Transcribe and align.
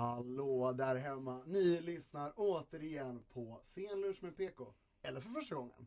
Hallå 0.00 0.72
där 0.72 0.96
hemma! 0.96 1.42
Ni 1.46 1.80
lyssnar 1.80 2.32
återigen 2.36 3.22
på 3.32 3.60
Scenlunch 3.62 4.22
med 4.22 4.36
PK. 4.36 4.74
Eller 5.02 5.20
för 5.20 5.30
första 5.30 5.54
gången. 5.54 5.86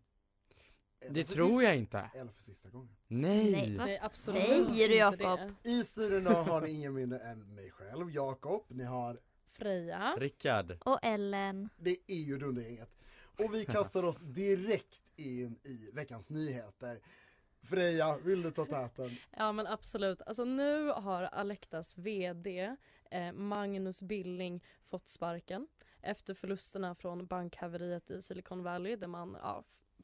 Eller 0.99 1.13
Det 1.13 1.23
för 1.23 1.33
tror 1.33 1.47
sista- 1.49 1.63
jag 1.63 1.77
inte. 1.77 2.09
Eller 2.15 2.31
för 2.31 2.43
sista 2.43 2.69
gången. 2.69 2.95
Nej. 3.07 3.51
Nej, 3.51 3.77
vad 3.77 3.87
Nej, 3.87 3.99
absolut 4.01 4.69
säger 4.69 4.89
du 4.89 4.95
Jakob? 4.95 5.39
I 5.63 5.83
studion 5.83 6.21
idag 6.21 6.43
har 6.43 6.61
ni 6.61 6.69
ingen 6.69 6.93
mindre 6.93 7.19
än 7.19 7.55
mig 7.55 7.71
själv, 7.71 8.11
Jakob. 8.11 8.65
Ni 8.67 8.83
har, 8.83 9.19
Freja. 9.47 10.15
Rickard. 10.17 10.77
Och 10.85 10.99
Ellen. 11.01 11.69
det 11.77 11.97
är 12.07 12.15
ju 12.15 12.37
Dundergänget. 12.37 12.89
Och 13.39 13.53
vi 13.53 13.65
kastar 13.65 14.03
oss 14.03 14.19
direkt 14.19 15.01
in 15.15 15.59
i 15.63 15.89
veckans 15.93 16.29
nyheter. 16.29 16.99
Freja, 17.61 18.17
vill 18.17 18.41
du 18.41 18.51
ta 18.51 18.65
täten? 18.65 19.09
Ja 19.37 19.51
men 19.51 19.67
absolut. 19.67 20.21
Alltså 20.21 20.43
nu 20.45 20.87
har 20.87 21.23
Alectas 21.23 21.97
VD 21.97 22.75
eh, 23.09 23.31
Magnus 23.31 24.01
Billing 24.01 24.63
fått 24.83 25.07
sparken 25.07 25.67
efter 26.01 26.33
förlusterna 26.33 26.95
från 26.95 27.25
bankhaveriet 27.25 28.11
i 28.11 28.21
Silicon 28.21 28.63
Valley 28.63 28.95
där 28.95 29.07
man, 29.07 29.37
ja, 29.41 29.63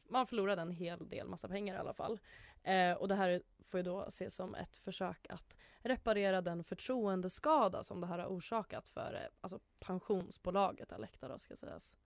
man 0.10 0.28
förlorade 0.28 0.62
en 0.62 0.72
hel 0.72 1.10
del 1.10 1.28
massa 1.28 1.48
pengar 1.48 1.76
i 1.76 1.78
alla 1.78 1.94
fall. 1.94 2.20
Eh, 2.64 2.94
och 2.94 3.08
det 3.08 3.16
här 3.16 3.42
får 3.64 3.80
ju 3.80 3.84
då 3.84 4.06
ses 4.06 4.36
som 4.36 4.56
ett 4.56 4.78
försök 4.78 5.26
att 5.30 5.58
reparera 5.78 6.42
den 6.42 6.64
förtroendeskada 6.64 7.84
som 7.84 8.02
det 8.02 8.08
här 8.08 8.20
har 8.20 8.28
orsakat 8.28 8.88
för 8.88 9.14
eh, 9.14 9.30
alltså 9.42 9.60
pensionsbolaget 9.80 10.92
Alecta 10.92 11.28
då 11.28 11.40
ska 11.40 11.56
sägas. 11.56 11.98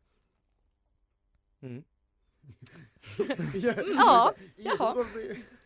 Mm. 1.60 1.84
Ja, 3.96 4.34
jaha. 4.56 5.06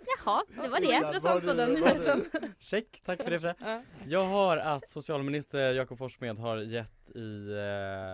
Jaha, 0.06 0.44
det 0.56 0.68
var 0.68 0.82
det. 0.82 1.06
Intressant 1.08 1.46
på 1.46 1.54
den 1.54 1.74
nyheten. 1.74 2.26
Check, 2.60 3.02
tack 3.06 3.24
för 3.24 3.32
det 3.32 3.40
Freja. 3.40 3.56
Ja. 3.60 3.82
Jag 4.08 4.24
har 4.24 4.58
att 4.58 4.90
socialminister 4.90 5.74
Jakob 5.74 5.98
Forssmed 5.98 6.38
har 6.38 6.58
gett 6.58 7.10
i 7.10 7.50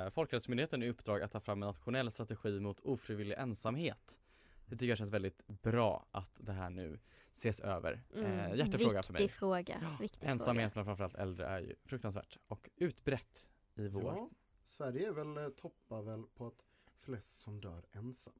eh, 0.05 0.11
Folkhälsomyndigheten 0.13 0.83
i 0.83 0.89
uppdrag 0.89 1.21
att 1.21 1.31
ta 1.31 1.39
fram 1.39 1.63
en 1.63 1.67
nationell 1.67 2.11
strategi 2.11 2.59
mot 2.59 2.79
ofrivillig 2.79 3.35
ensamhet. 3.37 4.17
Det 4.65 4.75
tycker 4.75 4.89
jag 4.89 4.97
känns 4.97 5.11
väldigt 5.11 5.47
bra 5.47 6.05
att 6.11 6.31
det 6.37 6.51
här 6.51 6.69
nu 6.69 6.99
ses 7.31 7.59
över. 7.59 8.01
Mm. 8.15 8.39
Eh, 8.39 8.55
hjärtefråga 8.55 9.03
för 9.03 9.13
mig. 9.13 9.21
Viktig 9.21 9.39
fråga. 9.39 9.97
Viktig 9.99 10.27
Ensamhet 10.27 10.73
bland 10.73 10.85
framförallt 10.85 11.15
äldre 11.15 11.45
är 11.45 11.59
ju 11.59 11.75
fruktansvärt 11.85 12.37
och 12.47 12.69
utbrett 12.75 13.45
i 13.75 13.87
vår. 13.87 14.03
Ja, 14.03 14.29
Sverige 14.65 15.07
är 15.07 15.11
väl, 15.11 15.37
eh, 15.37 15.49
toppar 15.49 16.01
väl 16.01 16.23
på 16.23 16.47
att 16.47 16.68
flest 17.01 17.41
som 17.41 17.61
dör 17.61 17.85
ensam. 17.91 18.33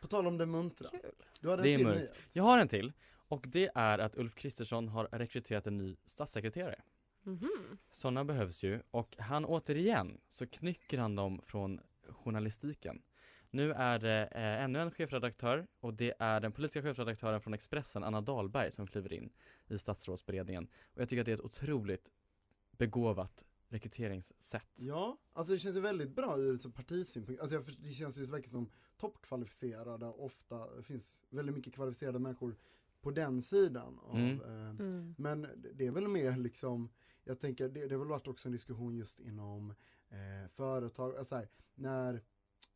På 0.00 0.06
tal 0.08 0.26
om 0.26 0.38
det 0.38 0.46
muntra. 0.46 0.90
Kul. 0.90 1.00
Du 1.40 1.50
hade 1.50 1.62
Det 1.62 1.68
en 1.68 1.74
är 1.74 1.76
till 1.78 1.86
mörkt. 1.86 1.98
nyhet. 2.00 2.16
Jag 2.32 2.42
har 2.44 2.58
en 2.58 2.68
till 2.68 2.92
och 3.28 3.44
det 3.48 3.70
är 3.74 3.98
att 3.98 4.14
Ulf 4.16 4.34
Kristersson 4.34 4.88
har 4.88 5.08
rekryterat 5.12 5.66
en 5.66 5.78
ny 5.78 5.96
statssekreterare. 6.06 6.82
Mhm. 7.22 7.78
Sådana 7.90 8.24
behövs 8.24 8.62
ju 8.64 8.82
och 8.90 9.16
han 9.18 9.44
återigen 9.44 10.20
så 10.28 10.46
knycker 10.46 10.98
han 10.98 11.16
dem 11.16 11.40
från 11.44 11.80
journalistiken. 12.08 13.02
Nu 13.50 13.72
är 13.72 13.98
det 13.98 14.28
eh, 14.32 14.62
ännu 14.64 14.78
en 14.80 14.90
chefredaktör 14.90 15.66
och 15.80 15.94
det 15.94 16.14
är 16.18 16.40
den 16.40 16.52
politiska 16.52 16.82
chefredaktören 16.82 17.40
från 17.40 17.54
Expressen, 17.54 18.04
Anna 18.04 18.20
Dahlberg, 18.20 18.72
som 18.72 18.86
kliver 18.86 19.12
in 19.12 19.32
i 19.68 19.78
statsrådsberedningen. 19.78 20.68
Och 20.94 21.00
jag 21.00 21.08
tycker 21.08 21.20
att 21.20 21.26
det 21.26 21.32
är 21.32 21.34
ett 21.36 21.40
otroligt 21.40 22.08
begåvat 22.70 23.44
rekryteringssätt. 23.72 24.68
Ja, 24.74 25.18
alltså 25.32 25.52
det 25.52 25.58
känns 25.58 25.76
ju 25.76 25.80
väldigt 25.80 26.14
bra 26.16 26.38
ur 26.38 26.56
så 26.58 26.70
partisynpunkt. 26.70 27.40
Alltså 27.40 27.54
jag, 27.56 27.64
för- 27.64 27.76
det 27.82 27.92
känns 27.92 28.18
ju 28.18 28.24
verkligen 28.24 28.50
som 28.52 28.70
toppkvalificerade, 28.96 30.06
ofta 30.06 30.82
finns 30.82 31.18
väldigt 31.30 31.54
mycket 31.54 31.74
kvalificerade 31.74 32.18
människor 32.18 32.56
på 33.00 33.10
den 33.10 33.42
sidan. 33.42 33.98
Av, 33.98 34.16
Mm. 34.18 34.40
eh, 34.40 34.68
Mm. 34.70 35.14
Men 35.18 35.42
det- 35.42 35.72
det 35.74 35.86
är 35.86 35.90
väl 35.90 36.08
mer 36.08 36.36
liksom, 36.36 36.88
jag 37.24 37.40
tänker 37.40 37.68
det, 37.68 37.86
det 37.86 37.94
har 37.94 37.98
väl 37.98 38.08
varit 38.08 38.28
också 38.28 38.48
en 38.48 38.52
diskussion 38.52 38.96
just 38.96 39.20
inom 39.20 39.74
eh, 40.08 40.48
företag, 40.50 41.16
alltså 41.16 41.36
här, 41.36 41.48
när 41.74 42.22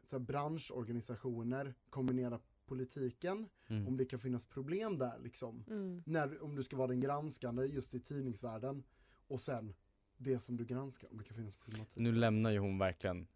så 0.04 0.18
här, 0.18 0.24
branschorganisationer 0.24 1.74
kombinerar 1.90 2.40
politiken, 2.66 3.48
Mm. 3.66 3.86
om 3.88 3.96
det 3.96 4.04
kan 4.04 4.18
finnas 4.20 4.46
problem 4.46 4.98
där 4.98 5.18
liksom. 5.18 5.64
Mm. 5.68 6.02
När, 6.06 6.42
om 6.42 6.54
du 6.56 6.62
ska 6.62 6.76
vara 6.76 6.86
den 6.88 7.00
granskande 7.00 7.64
just 7.66 7.94
i 7.94 8.00
tidningsvärlden 8.00 8.82
och 9.28 9.40
sen 9.40 9.74
det 10.16 10.38
som 10.38 10.56
du 10.56 10.64
granskar, 10.64 11.08
om 11.10 11.18
det 11.18 11.24
kan 11.24 11.36
finnas 11.36 11.56
problematik. 11.56 11.96
Nu 11.96 12.12
lämnar 12.12 12.50
ju 12.50 12.58
hon 12.58 12.78
verkligen 12.78 13.26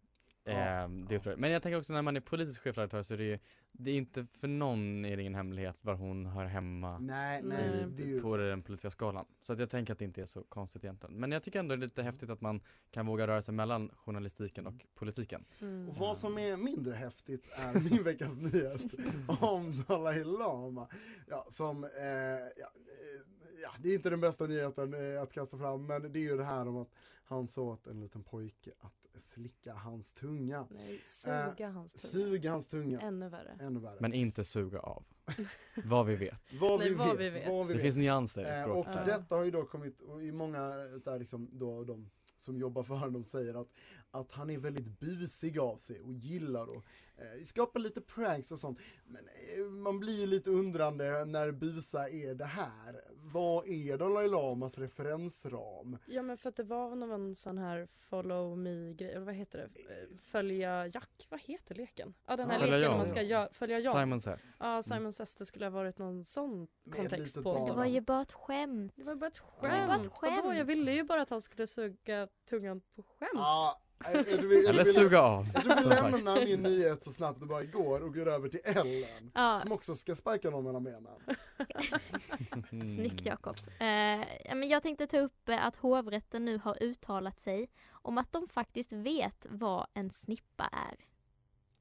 Ja, 0.43 0.51
eh, 0.51 0.89
det 0.89 1.17
uppdraget. 1.17 1.39
Men 1.39 1.51
jag 1.51 1.63
tänker 1.63 1.77
också 1.77 1.93
när 1.93 2.01
man 2.01 2.15
är 2.15 2.21
politisk 2.21 2.61
chefredaktör 2.61 3.03
så 3.03 3.13
är 3.13 3.17
det 3.17 3.23
ju, 3.23 3.39
det 3.71 3.91
är 3.91 3.95
inte 3.95 4.25
för 4.25 4.47
någon 4.47 5.05
är 5.05 5.17
det 5.17 5.21
ingen 5.21 5.35
hemlighet 5.35 5.77
var 5.81 5.93
hon 5.93 6.25
hör 6.25 6.45
hemma 6.45 6.99
Nej, 6.99 7.41
nej, 7.43 7.87
Nej. 7.97 8.07
ju 8.07 8.21
på 8.21 8.37
den 8.37 8.61
politiska 8.61 8.89
skalan. 8.89 9.25
Så 9.41 9.53
att 9.53 9.59
jag 9.59 9.69
tänker 9.69 9.93
att 9.93 9.99
det 9.99 10.05
inte 10.05 10.21
är 10.21 10.25
så 10.25 10.43
konstigt 10.43 10.83
egentligen. 10.83 11.15
Men 11.15 11.31
jag 11.31 11.43
tycker 11.43 11.59
ändå 11.59 11.75
det 11.75 11.79
är 11.79 11.87
lite 11.87 12.03
häftigt 12.03 12.29
att 12.29 12.41
man 12.41 12.61
kan 12.91 13.05
våga 13.05 13.27
röra 13.27 13.41
sig 13.41 13.53
mellan 13.53 13.89
journalistiken 13.95 14.67
och 14.67 14.85
politiken. 14.95 15.45
Mm. 15.61 15.89
Och 15.89 15.97
vad 15.97 16.17
som 16.17 16.37
är 16.37 16.57
mindre 16.57 16.95
häftigt 16.95 17.47
är 17.51 17.73
min 17.91 18.03
veckans 18.03 18.37
nyhet 18.37 18.81
om 19.27 19.83
Dalai 19.87 20.23
Lama. 20.23 20.87
Ja, 21.27 21.45
som, 21.49 21.83
eh, 21.83 21.91
ja, 21.91 22.49
eh, 22.57 23.21
ja, 23.61 23.69
det 23.79 23.89
är 23.89 23.95
inte 23.95 24.09
den 24.09 24.21
bästa 24.21 24.47
nyheten 24.47 25.15
eh, 25.15 25.21
att 25.21 25.33
kasta 25.33 25.57
fram, 25.57 25.85
men 25.85 26.11
det 26.13 26.19
är 26.19 26.21
ju 26.21 26.37
det 26.37 26.43
här 26.43 26.67
om 26.67 26.77
att 26.77 26.89
han 27.31 27.47
sa 27.47 27.61
åt 27.61 27.87
en 27.87 27.99
liten 27.99 28.23
pojke 28.23 28.71
att 28.79 29.07
slicka 29.21 29.73
hans 29.73 30.13
tunga. 30.13 30.67
Nej, 30.69 30.99
suga 31.03 31.69
hans 31.69 31.93
tunga. 31.93 32.11
Suga 32.11 32.51
hans 32.51 32.67
tunga. 32.67 33.01
Ännu 33.01 33.29
värre. 33.29 33.57
Ännu 33.61 33.79
värre. 33.79 33.97
Men 33.99 34.13
inte 34.13 34.43
suga 34.43 34.79
av. 34.79 35.03
vad 35.85 36.05
vi 36.05 36.15
vet. 36.15 36.41
vad, 36.61 36.79
Nej, 36.79 36.89
vi 36.89 36.95
vad 36.95 37.07
vet, 37.17 37.19
vi 37.19 37.29
vet. 37.29 37.49
vad 37.49 37.67
vi 37.67 37.73
Det 37.73 37.77
vet. 37.77 37.83
finns 37.83 37.95
nyanser 37.95 38.41
i 38.41 38.45
Eh, 38.45 38.51
och 38.51 38.57
språket. 38.85 38.93
Ja. 39.07 39.17
detta 39.17 39.35
har 39.35 39.43
ju 39.43 39.51
då 39.51 39.65
kommit, 39.65 40.01
och 40.01 40.23
i 40.23 40.31
många 40.31 40.61
där 41.05 41.19
liksom 41.19 41.49
då 41.51 41.83
de 41.83 42.09
som 42.37 42.57
jobbar 42.57 42.83
för 42.83 42.95
honom 42.95 43.25
säger 43.25 43.61
att, 43.61 43.67
att 44.11 44.31
han 44.31 44.49
är 44.49 44.57
väldigt 44.57 44.99
busig 44.99 45.59
av 45.59 45.77
sig 45.77 46.01
och 46.01 46.13
gillar 46.13 46.63
att 46.63 46.83
eh, 47.17 47.43
skapa 47.43 47.79
lite 47.79 48.01
pranks 48.01 48.51
och 48.51 48.59
sånt. 48.59 48.79
Men 49.05 49.25
eh, 49.57 49.65
man 49.71 49.99
blir 49.99 50.19
ju 50.19 50.25
lite 50.25 50.49
undrande 50.49 51.25
när 51.25 51.51
busa 51.51 52.09
är 52.09 52.35
det 52.35 52.45
här. 52.45 53.01
Vad 53.33 53.67
är 53.67 53.97
Dalai 53.97 54.27
Lamas 54.27 54.77
referensram? 54.77 55.97
Ja 56.05 56.21
men 56.21 56.37
för 56.37 56.49
att 56.49 56.55
det 56.55 56.63
var 56.63 56.95
någon 56.95 57.35
sån 57.35 57.57
här 57.57 57.85
follow 57.85 58.57
me 58.57 58.93
grej, 58.93 59.11
eller 59.11 59.25
vad 59.25 59.35
heter 59.35 59.57
det? 59.73 59.81
Eh, 59.93 60.17
Följa 60.19 60.87
Jack, 60.87 61.27
vad 61.29 61.41
heter 61.41 61.75
leken? 61.75 62.13
Ja 62.27 62.35
den 62.35 62.49
här 62.49 62.59
Följa 62.59 62.77
leken 62.77 62.91
John. 62.91 62.97
man 62.97 63.07
ska 63.07 63.21
göra, 63.21 63.49
följa 63.51 63.79
John. 63.79 63.93
Simon 63.93 64.19
Says. 64.21 64.57
Ja 64.59 64.83
Simon 64.83 65.13
Says, 65.13 65.35
det 65.35 65.45
skulle 65.45 65.65
ha 65.65 65.69
varit 65.69 65.97
någon 65.97 66.23
sån 66.23 66.67
Med 66.83 66.95
kontext 66.97 67.43
på. 67.43 67.65
Det 67.67 67.73
var 67.73 67.85
ju 67.85 68.01
bara 68.01 68.21
ett 68.21 68.31
skämt. 68.33 68.93
Det 68.95 69.03
var 69.03 69.15
bara 69.15 69.27
ett 69.27 69.41
Det 69.61 69.67
var 69.67 69.87
bara 69.87 69.95
ett 70.01 70.07
skämt. 70.11 70.33
Vadå? 70.37 70.43
skämt. 70.43 70.57
Jag 70.57 70.65
ville 70.65 70.91
ju 70.91 71.03
bara 71.03 71.21
att 71.21 71.29
han 71.29 71.41
skulle 71.41 71.67
suga 71.67 72.27
tungan 72.49 72.81
på 72.95 73.03
skämt. 73.03 73.31
Ja, 73.33 73.41
jag, 73.63 73.77
jag 73.77 73.90
vi, 74.49 74.65
Eller 74.65 74.85
vi- 74.85 74.93
suga 74.93 75.21
av. 75.21 75.47
Jag 75.53 75.63
tror 75.63 75.75
vi 75.75 76.11
lämnar 76.11 76.45
min 76.45 76.63
nyhet 76.63 77.03
så 77.03 77.11
snabbt 77.11 77.39
det 77.39 77.45
bara 77.45 77.63
går 77.63 78.01
och 78.01 78.13
går 78.15 78.27
över 78.27 78.49
till 78.49 78.59
Ellen. 78.63 79.31
Ja, 79.33 79.59
Som 79.59 79.71
också 79.71 79.95
ska 79.95 80.15
sparka 80.15 80.49
någon 80.49 80.63
mellan 80.63 80.83
benen. 80.83 81.07
Snyggt 82.95 83.25
Jakob. 83.25 83.55
Eh, 83.79 83.87
ja, 84.45 84.55
men 84.55 84.69
jag 84.69 84.83
tänkte 84.83 85.07
ta 85.07 85.17
upp 85.19 85.49
eh, 85.49 85.65
att 85.65 85.75
hovrätten 85.75 86.45
nu 86.45 86.57
har 86.57 86.83
uttalat 86.83 87.39
sig 87.39 87.69
om 87.91 88.17
att 88.17 88.31
de 88.31 88.47
faktiskt 88.47 88.91
vet 88.91 89.45
vad 89.49 89.87
en 89.93 90.09
snippa 90.09 90.63
är. 90.63 90.95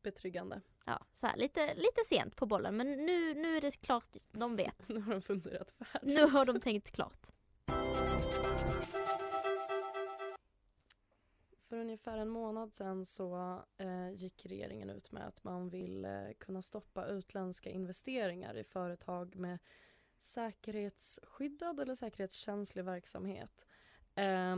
Betryggande. 0.02 0.60
Ja, 0.84 1.00
så 1.14 1.26
här, 1.26 1.36
lite, 1.36 1.74
lite 1.74 2.00
sent 2.08 2.36
på 2.36 2.46
bollen 2.46 2.76
men 2.76 2.90
nu, 2.92 3.34
nu 3.34 3.56
är 3.56 3.60
det 3.60 3.80
klart, 3.80 4.08
de 4.32 4.56
vet. 4.56 4.88
Nu 4.88 5.00
har 5.00 5.12
de 5.12 5.22
funderat 5.22 5.70
färdigt. 5.70 6.16
Nu 6.16 6.26
har 6.26 6.44
de 6.44 6.60
tänkt 6.60 6.90
klart. 6.90 7.26
För 11.70 11.76
ungefär 11.76 12.18
en 12.18 12.28
månad 12.28 12.74
sedan 12.74 13.06
så 13.06 13.62
eh, 13.78 14.10
gick 14.10 14.46
regeringen 14.46 14.90
ut 14.90 15.12
med 15.12 15.26
att 15.26 15.44
man 15.44 15.68
vill 15.68 16.04
eh, 16.04 16.30
kunna 16.38 16.62
stoppa 16.62 17.06
utländska 17.06 17.70
investeringar 17.70 18.56
i 18.56 18.64
företag 18.64 19.36
med 19.36 19.58
säkerhetsskyddad 20.18 21.80
eller 21.80 21.94
säkerhetskänslig 21.94 22.84
verksamhet. 22.84 23.66
Eh, 24.14 24.56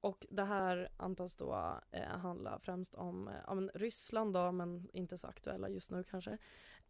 och 0.00 0.26
det 0.30 0.44
här 0.44 0.88
antas 0.96 1.36
då 1.36 1.80
eh, 1.90 2.18
handla 2.18 2.58
främst 2.58 2.94
om 2.94 3.28
eh, 3.28 3.34
ja, 3.46 3.54
men 3.54 3.70
Ryssland 3.74 4.34
då, 4.34 4.52
men 4.52 4.88
inte 4.92 5.18
så 5.18 5.26
aktuella 5.26 5.68
just 5.68 5.90
nu 5.90 6.04
kanske. 6.04 6.38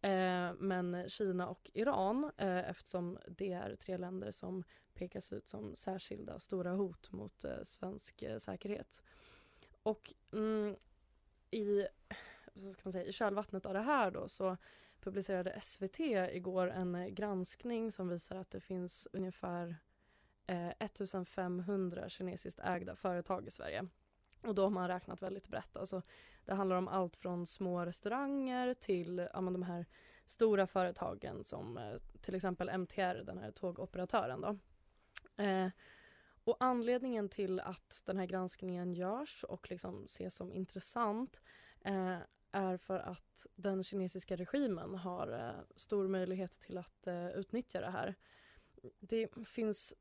Eh, 0.01 0.53
men 0.59 1.09
Kina 1.09 1.49
och 1.49 1.71
Iran 1.75 2.31
eh, 2.37 2.71
eftersom 2.71 3.19
det 3.27 3.53
är 3.53 3.77
tre 3.77 3.97
länder 3.97 4.31
som 4.31 4.65
pekas 4.95 5.33
ut 5.33 5.47
som 5.47 5.75
särskilda 5.75 6.41
stora 6.41 6.73
hot 6.73 7.13
mot 7.13 7.45
eh, 7.45 7.63
svensk 7.65 8.23
eh, 8.23 8.37
säkerhet. 8.37 9.03
Och 9.83 10.15
mm, 10.33 10.77
i, 11.51 11.87
så 12.55 12.73
ska 12.73 12.81
man 12.85 12.93
säga, 12.93 13.05
i 13.05 13.13
kölvattnet 13.13 13.67
av 13.67 13.75
det 13.75 13.81
här 13.81 14.11
då 14.11 14.29
så 14.29 14.57
publicerade 15.01 15.61
SVT 15.61 16.01
igår 16.33 16.71
en 16.71 16.95
eh, 16.95 17.09
granskning 17.09 17.93
som 17.93 18.09
visar 18.09 18.37
att 18.37 18.51
det 18.51 18.61
finns 18.61 19.09
ungefär 19.13 19.77
eh, 20.47 20.71
1500 20.79 22.09
kinesiskt 22.09 22.61
ägda 22.61 22.97
företag 22.97 23.47
i 23.47 23.51
Sverige. 23.51 23.89
Och 24.43 24.55
då 24.55 24.63
har 24.63 24.71
man 24.71 24.89
räknat 24.89 25.23
väldigt 25.23 25.49
brett. 25.49 25.77
Alltså, 25.77 26.03
det 26.45 26.55
handlar 26.55 26.77
om 26.77 26.89
allt 26.89 27.17
från 27.17 27.47
små 27.47 27.87
restauranger 27.87 28.75
till 28.75 29.29
ja, 29.33 29.41
men 29.41 29.53
de 29.53 29.63
här 29.63 29.87
stora 30.27 30.67
företagen 30.67 31.45
som 31.45 31.79
eh, 31.79 31.97
till 32.21 32.35
exempel 32.35 32.69
MTR, 32.69 33.25
den 33.25 33.39
här 33.39 33.51
tågoperatören. 33.51 34.41
Då. 34.41 34.59
Eh, 35.43 35.69
och 36.45 36.57
anledningen 36.61 37.29
till 37.29 37.61
att 37.61 38.03
den 38.07 38.17
här 38.17 38.27
granskningen 38.27 38.95
görs 38.95 39.45
och 39.45 39.71
liksom 39.71 40.05
ses 40.05 40.37
som 40.37 40.53
intressant 40.53 41.43
eh, 41.85 42.19
är 42.53 42.77
för 42.77 42.99
att 42.99 43.47
den 43.55 43.85
kinesiska 43.85 44.37
regimen 44.37 44.95
har 44.95 45.29
eh, 45.33 45.65
stor 45.77 46.09
möjlighet 46.09 46.53
till 46.53 46.79
att 46.79 47.07
eh, 47.07 47.29
utnyttja 47.29 47.81
det 47.81 47.91
här. 47.91 48.15
Det 49.01 49.29
finns 49.47 49.95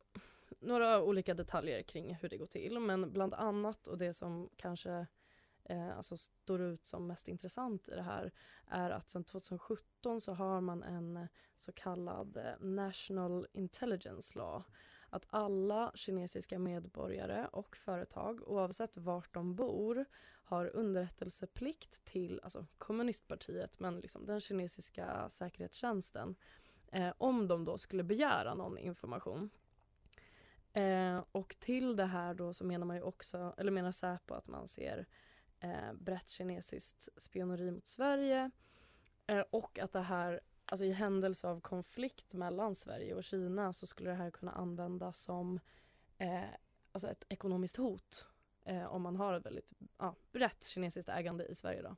några 0.60 1.04
olika 1.04 1.34
detaljer 1.34 1.82
kring 1.82 2.16
hur 2.16 2.30
det 2.30 2.38
går 2.38 2.46
till 2.46 2.80
men 2.80 3.12
bland 3.14 3.34
annat 3.34 3.88
och 3.88 3.98
det 3.98 4.14
som 4.14 4.50
kanske 4.56 5.08
eh, 5.64 5.98
alltså 5.98 6.18
står 6.18 6.62
ut 6.62 6.86
som 6.86 7.08
mest 7.08 7.28
intressant 7.28 7.90
i 7.90 7.96
det 7.96 8.02
här 8.02 8.32
är 8.68 8.90
att 8.90 9.10
sedan 9.10 9.24
2017 9.24 10.22
så 10.22 10.34
har 10.34 10.62
man 10.62 10.84
en 10.84 11.28
så 11.56 11.72
kallad 11.72 12.38
eh, 12.38 12.60
National 12.60 13.48
Intelligence 13.52 14.38
Law 14.38 14.64
att 15.12 15.26
alla 15.30 15.92
kinesiska 15.96 16.60
medborgare 16.60 17.48
och 17.52 17.76
företag 17.76 18.48
oavsett 18.48 18.98
vart 18.98 19.34
de 19.34 19.56
bor 19.56 20.06
har 20.44 20.76
underrättelseplikt 20.76 22.06
till 22.06 22.40
alltså 22.44 22.66
kommunistpartiet 22.78 23.80
men 23.80 24.00
liksom 24.00 24.26
den 24.26 24.42
kinesiska 24.42 25.30
säkerhetstjänsten 25.30 26.36
eh, 26.92 27.14
om 27.18 27.48
de 27.48 27.66
då 27.66 27.78
skulle 27.78 28.04
begära 28.04 28.54
någon 28.54 28.78
information. 28.78 29.50
Eh, 30.74 31.24
och 31.32 31.56
till 31.60 31.96
det 31.96 32.06
här 32.06 32.34
då 32.34 32.54
så 32.54 32.64
menar 32.64 32.86
man 32.86 32.96
ju 32.96 33.02
också, 33.02 33.54
eller 33.58 33.72
menar 33.72 33.92
Säpo 33.92 34.34
att 34.34 34.48
man 34.48 34.68
ser 34.68 35.08
eh, 35.60 35.94
brett 35.94 36.30
kinesiskt 36.30 37.10
spioneri 37.18 37.72
mot 37.72 37.88
Sverige 37.88 38.52
eh, 39.28 39.44
och 39.50 39.80
att 39.80 39.94
det 39.94 40.02
här, 40.02 40.42
alltså 40.66 40.86
i 40.86 40.92
händelse 40.92 41.48
av 41.48 41.60
konflikt 41.62 42.34
mellan 42.34 42.76
Sverige 42.76 43.16
och 43.16 43.24
Kina 43.24 43.74
så 43.74 43.88
skulle 43.88 44.10
det 44.10 44.16
här 44.16 44.32
kunna 44.32 44.52
användas 44.52 45.20
som 45.20 45.60
eh, 46.18 46.44
alltså 46.92 47.08
ett 47.08 47.24
ekonomiskt 47.30 47.78
hot 47.78 48.28
eh, 48.64 48.86
om 48.86 49.02
man 49.02 49.16
har 49.16 49.34
ett 49.34 49.46
väldigt 49.46 49.72
ja, 49.98 50.16
brett 50.32 50.66
kinesiskt 50.66 51.10
ägande 51.10 51.46
i 51.46 51.56
Sverige 51.56 51.82
då. 51.82 51.96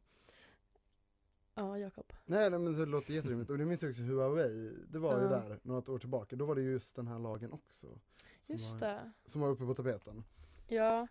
Ja, 1.56 1.78
Jakob. 1.78 2.14
Nej, 2.26 2.50
nej 2.50 2.60
men 2.60 2.74
det 2.74 2.86
låter 2.86 3.14
jätterimligt 3.14 3.50
och 3.50 3.58
det 3.58 3.66
minns 3.66 3.82
jag 3.82 3.90
också 3.90 4.02
Huawei, 4.02 4.74
det 4.90 5.00
var 5.00 5.18
ju 5.18 5.24
Ja. 5.24 5.30
där 5.30 5.60
något 5.64 5.90
år 5.90 6.00
tillbaka, 6.00 6.36
då 6.36 6.46
var 6.46 6.56
det 6.56 6.62
just 6.62 6.96
den 6.96 7.08
här 7.08 7.20
lagen 7.20 7.52
också. 7.54 7.88
Som 7.88 8.54
Just 8.56 8.82
var, 8.82 8.88
det. 8.88 9.12
Som 9.26 9.42
var 9.42 9.50
uppe 9.50 9.66
på 9.66 9.74
tapeten. 9.74 10.24
Ja, 10.68 11.08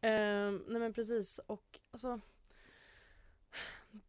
ehm, 0.00 0.64
nej 0.68 0.80
men 0.80 0.92
precis 0.92 1.38
och 1.38 1.80
alltså 1.90 2.20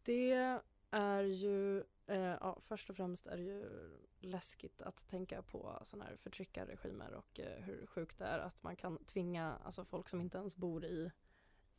det 0.02 0.60
är 0.90 1.22
ju, 1.24 1.84
eh, 2.10 2.36
ja 2.40 2.58
först 2.62 2.90
och 2.90 2.96
främst 2.96 3.26
är 3.26 3.36
det 3.36 3.42
ju 3.42 3.90
läskigt 4.20 4.82
att 4.82 5.08
tänka 5.08 5.42
på 5.42 5.78
sådana 5.82 6.04
här 6.04 6.16
förtryckarregimer 6.16 7.14
och 7.14 7.40
eh, 7.40 7.62
hur 7.62 7.86
sjukt 7.86 8.18
det 8.18 8.24
är 8.24 8.38
att 8.38 8.62
man 8.62 8.76
kan 8.76 9.04
tvinga 9.04 9.58
alltså 9.64 9.84
folk 9.84 10.08
som 10.08 10.20
inte 10.20 10.38
ens 10.38 10.56
bor 10.56 10.84
i 10.84 11.10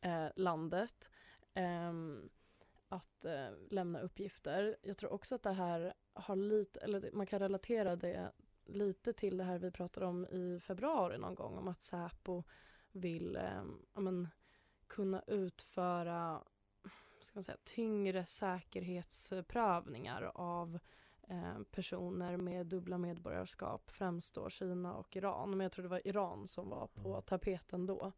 eh, 0.00 0.28
landet 0.36 1.10
ehm, 1.54 2.30
att 2.88 3.24
eh, 3.24 3.50
lämna 3.70 4.00
uppgifter. 4.00 4.76
Jag 4.82 4.96
tror 4.96 5.12
också 5.12 5.34
att 5.34 5.42
det 5.42 5.52
här 5.52 5.94
har 6.12 6.36
lite, 6.36 6.80
eller 6.80 7.10
man 7.12 7.26
kan 7.26 7.38
relatera 7.38 7.96
det 7.96 8.32
lite 8.64 9.12
till 9.12 9.36
det 9.36 9.44
här 9.44 9.58
vi 9.58 9.70
pratade 9.70 10.06
om 10.06 10.26
i 10.26 10.60
februari 10.60 11.18
någon 11.18 11.34
gång 11.34 11.58
om 11.58 11.68
att 11.68 11.82
Säpo 11.82 12.42
vill 12.92 13.36
eh, 13.36 13.64
men, 13.94 14.28
kunna 14.86 15.22
utföra 15.26 16.44
ska 17.24 17.36
man 17.36 17.42
säga, 17.42 17.58
tyngre 17.64 18.24
säkerhetsprövningar 18.24 20.30
av 20.34 20.78
eh, 21.28 21.62
personer 21.70 22.36
med 22.36 22.66
dubbla 22.66 22.98
medborgarskap, 22.98 23.90
främst 23.90 24.34
då 24.34 24.50
Kina 24.50 24.94
och 24.94 25.16
Iran. 25.16 25.50
Men 25.50 25.60
jag 25.60 25.72
tror 25.72 25.82
det 25.82 25.88
var 25.88 26.06
Iran 26.08 26.48
som 26.48 26.68
var 26.68 26.86
på 26.86 27.20
tapeten 27.20 27.86
då. 27.86 28.12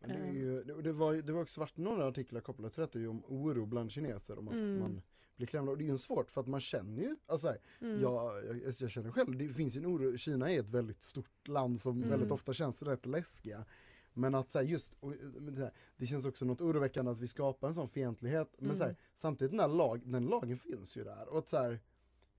Det, 0.00 0.12
Ehm. 0.12 0.34
ju, 0.34 0.64
det, 0.64 0.92
var, 0.92 1.14
det 1.14 1.32
var 1.32 1.42
också 1.42 1.60
varit 1.60 1.76
några 1.76 2.06
artiklar 2.08 2.40
kopplade 2.40 2.74
till 2.74 2.80
detta 2.80 2.98
om 3.10 3.22
oro 3.26 3.66
bland 3.66 3.90
kineser 3.90 4.38
om 4.38 4.48
att 4.48 4.54
Mm. 4.54 4.78
man 4.80 5.02
blir 5.36 5.46
klämd 5.46 5.68
och 5.68 5.78
det 5.78 5.84
är 5.84 5.90
ju 5.90 5.98
svårt 5.98 6.30
för 6.30 6.40
att 6.40 6.46
man 6.46 6.60
känner 6.60 7.02
ju, 7.02 7.16
alltså 7.26 7.48
här, 7.48 7.58
Mm. 7.80 8.00
jag, 8.00 8.44
jag, 8.46 8.72
jag 8.80 8.90
känner 8.90 9.10
själv, 9.10 9.36
det 9.38 9.48
finns 9.48 9.76
ju 9.76 9.80
en 9.80 9.86
oro, 9.86 10.16
Kina 10.16 10.50
är 10.52 10.60
ett 10.60 10.70
väldigt 10.70 11.02
stort 11.02 11.48
land 11.48 11.80
som 11.80 11.96
Mm. 11.96 12.08
väldigt 12.08 12.30
ofta 12.32 12.52
känns 12.52 12.82
rätt 12.82 13.06
läskiga. 13.06 13.64
Men 14.14 14.34
att 14.34 14.50
så 14.50 14.58
här, 14.58 14.64
just, 14.66 14.94
och, 15.00 15.12
det, 15.12 15.60
här, 15.62 15.72
det 15.96 16.06
känns 16.06 16.26
också 16.26 16.44
något 16.44 16.60
oroväckande 16.60 17.10
att 17.10 17.20
vi 17.20 17.28
skapar 17.28 17.68
en 17.68 17.74
sån 17.74 17.88
fientlighet. 17.88 18.54
Men 18.58 18.64
Mm. 18.66 18.76
så 18.78 18.84
här, 18.84 18.96
samtidigt 19.14 19.50
den 19.50 19.60
här 19.60 19.68
lag, 19.68 20.00
den 20.04 20.26
lagen 20.26 20.58
finns 20.58 20.96
ju 20.96 21.04
där. 21.04 21.28
Och 21.28 21.38
att 21.38 21.48
så 21.48 21.56
här, 21.56 21.80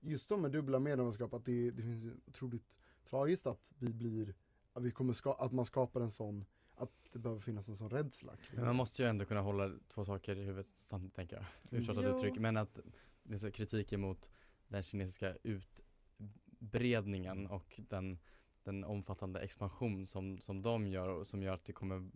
just 0.00 0.28
de 0.28 0.42
med 0.42 0.50
dubbla 0.52 0.78
medborgarskap, 0.78 1.34
att 1.34 1.44
det, 1.44 1.70
det 1.70 1.82
finns 1.82 2.04
otroligt 2.26 2.76
tragiskt 3.04 3.46
att 3.46 3.72
vi 3.78 3.92
blir, 3.92 4.34
att, 4.72 4.82
vi 4.82 4.90
kommer 4.90 5.12
ska, 5.12 5.32
att 5.34 5.52
man 5.52 5.64
skapar 5.66 6.00
en 6.00 6.10
sån, 6.10 6.44
att 6.74 6.92
det 7.12 7.18
behöver 7.18 7.40
finnas 7.40 7.68
en 7.68 7.76
sån 7.76 7.90
rädsla 7.90 8.32
Men 8.52 8.64
man 8.64 8.76
måste 8.76 9.02
ju 9.02 9.08
ändå 9.08 9.24
kunna 9.24 9.40
hålla 9.40 9.72
två 9.88 10.04
saker 10.04 10.36
i 10.36 10.42
huvudet 10.42 10.66
samtidigt 10.76 11.14
tänker 11.14 11.36
jag. 11.36 11.44
Ursäkta 11.80 12.02
Jo. 12.04 12.16
uttryck, 12.16 12.38
men 12.38 12.56
att 12.56 12.78
det 13.22 13.34
är 13.34 13.38
så 13.38 13.50
kritiken 13.50 14.00
mot 14.00 14.30
den 14.68 14.82
kinesiska 14.82 15.36
utbredningen 15.42 17.46
och 17.46 17.80
den, 17.88 18.18
den 18.66 18.84
omfattande 18.84 19.40
expansion 19.40 20.06
som, 20.06 20.38
som 20.38 20.62
de 20.62 20.86
gör 20.86 21.08
och 21.08 21.26
som 21.26 21.42
gör 21.42 21.54
att 21.54 21.64
det 21.64 21.72
kommer 21.72 22.10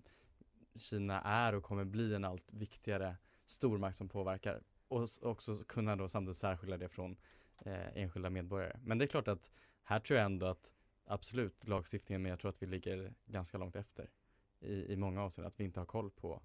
Kina 0.75 1.21
är 1.21 1.54
och 1.54 1.62
kommer 1.62 1.85
bli 1.85 2.14
en 2.14 2.25
allt 2.25 2.52
viktigare 2.52 3.16
stormakt 3.47 3.97
som 3.97 4.09
påverkar 4.09 4.62
och 4.88 5.09
också 5.23 5.57
kunna 5.57 5.97
då 5.97 6.09
samtidigt 6.09 6.37
särskilja 6.37 6.76
det 6.76 6.88
från 6.88 7.16
eh, 7.59 7.97
enskilda 7.97 8.30
medborgare. 8.30 8.80
Men 8.85 8.99
det 8.99 9.04
är 9.04 9.07
klart 9.07 9.28
att 9.28 9.50
här 9.83 10.00
tror 10.00 10.16
jag 10.16 10.26
ändå 10.26 10.47
att 10.47 10.73
absolut 11.04 11.69
lagstiftningen 11.69 12.23
men 12.23 12.30
jag 12.30 12.40
tror 12.40 12.49
att 12.49 12.62
vi 12.62 12.66
ligger 12.66 13.14
ganska 13.26 13.59
långt 13.59 13.76
efter 13.76 14.11
i, 14.61 14.92
i 14.92 14.97
många 14.97 15.23
avseenden, 15.23 15.49
att 15.49 15.61
vi 15.61 15.64
inte 15.64 15.80
har 15.80 15.87
koll 15.87 16.11
på 16.11 16.42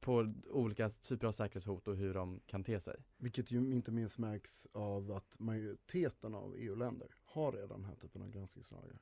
på 0.00 0.34
olika 0.50 0.90
typer 0.90 1.26
av 1.26 1.32
säkerhetshot 1.32 1.88
och 1.88 1.96
hur 1.96 2.14
de 2.14 2.40
kan 2.46 2.64
te 2.64 2.80
sig. 2.80 2.96
Vilket 3.16 3.50
ju 3.50 3.72
inte 3.72 3.90
minst 3.90 4.18
märks 4.18 4.66
av 4.72 5.12
att 5.12 5.38
majoriteten 5.38 6.34
av 6.34 6.54
EU-länder 6.56 7.08
har 7.28 7.52
redan 7.52 7.80
den 7.80 7.84
här 7.84 7.96
typen 7.96 8.22
av 8.22 8.30
granskningslagar. 8.30 8.98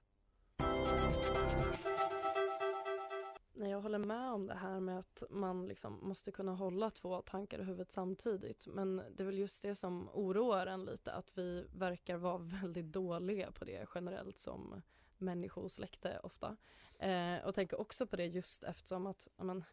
Nej, 3.58 3.70
jag 3.70 3.80
håller 3.80 3.98
med 3.98 4.32
om 4.32 4.46
det 4.46 4.54
här 4.54 4.80
med 4.80 4.98
att 4.98 5.22
man 5.30 5.66
liksom 5.66 5.98
måste 6.02 6.32
kunna 6.32 6.54
hålla 6.54 6.90
två 6.90 7.22
tankar 7.22 7.58
i 7.58 7.62
huvudet 7.62 7.92
samtidigt. 7.92 8.66
Men 8.66 8.96
det 8.96 9.22
är 9.22 9.24
väl 9.24 9.38
just 9.38 9.62
det 9.62 9.74
som 9.74 10.08
oroar 10.12 10.66
en 10.66 10.84
lite, 10.84 11.12
att 11.12 11.38
vi 11.38 11.66
verkar 11.72 12.16
vara 12.16 12.38
väldigt 12.62 12.92
dåliga 12.92 13.52
på 13.52 13.64
det 13.64 13.86
generellt 13.94 14.38
som 14.38 14.82
människosläkte 15.18 16.20
ofta. 16.22 16.56
Eh, 16.98 17.36
och 17.44 17.54
tänker 17.54 17.80
också 17.80 18.06
på 18.06 18.16
det 18.16 18.26
just 18.26 18.64
eftersom 18.64 19.06
att 19.06 19.28
men, 19.36 19.64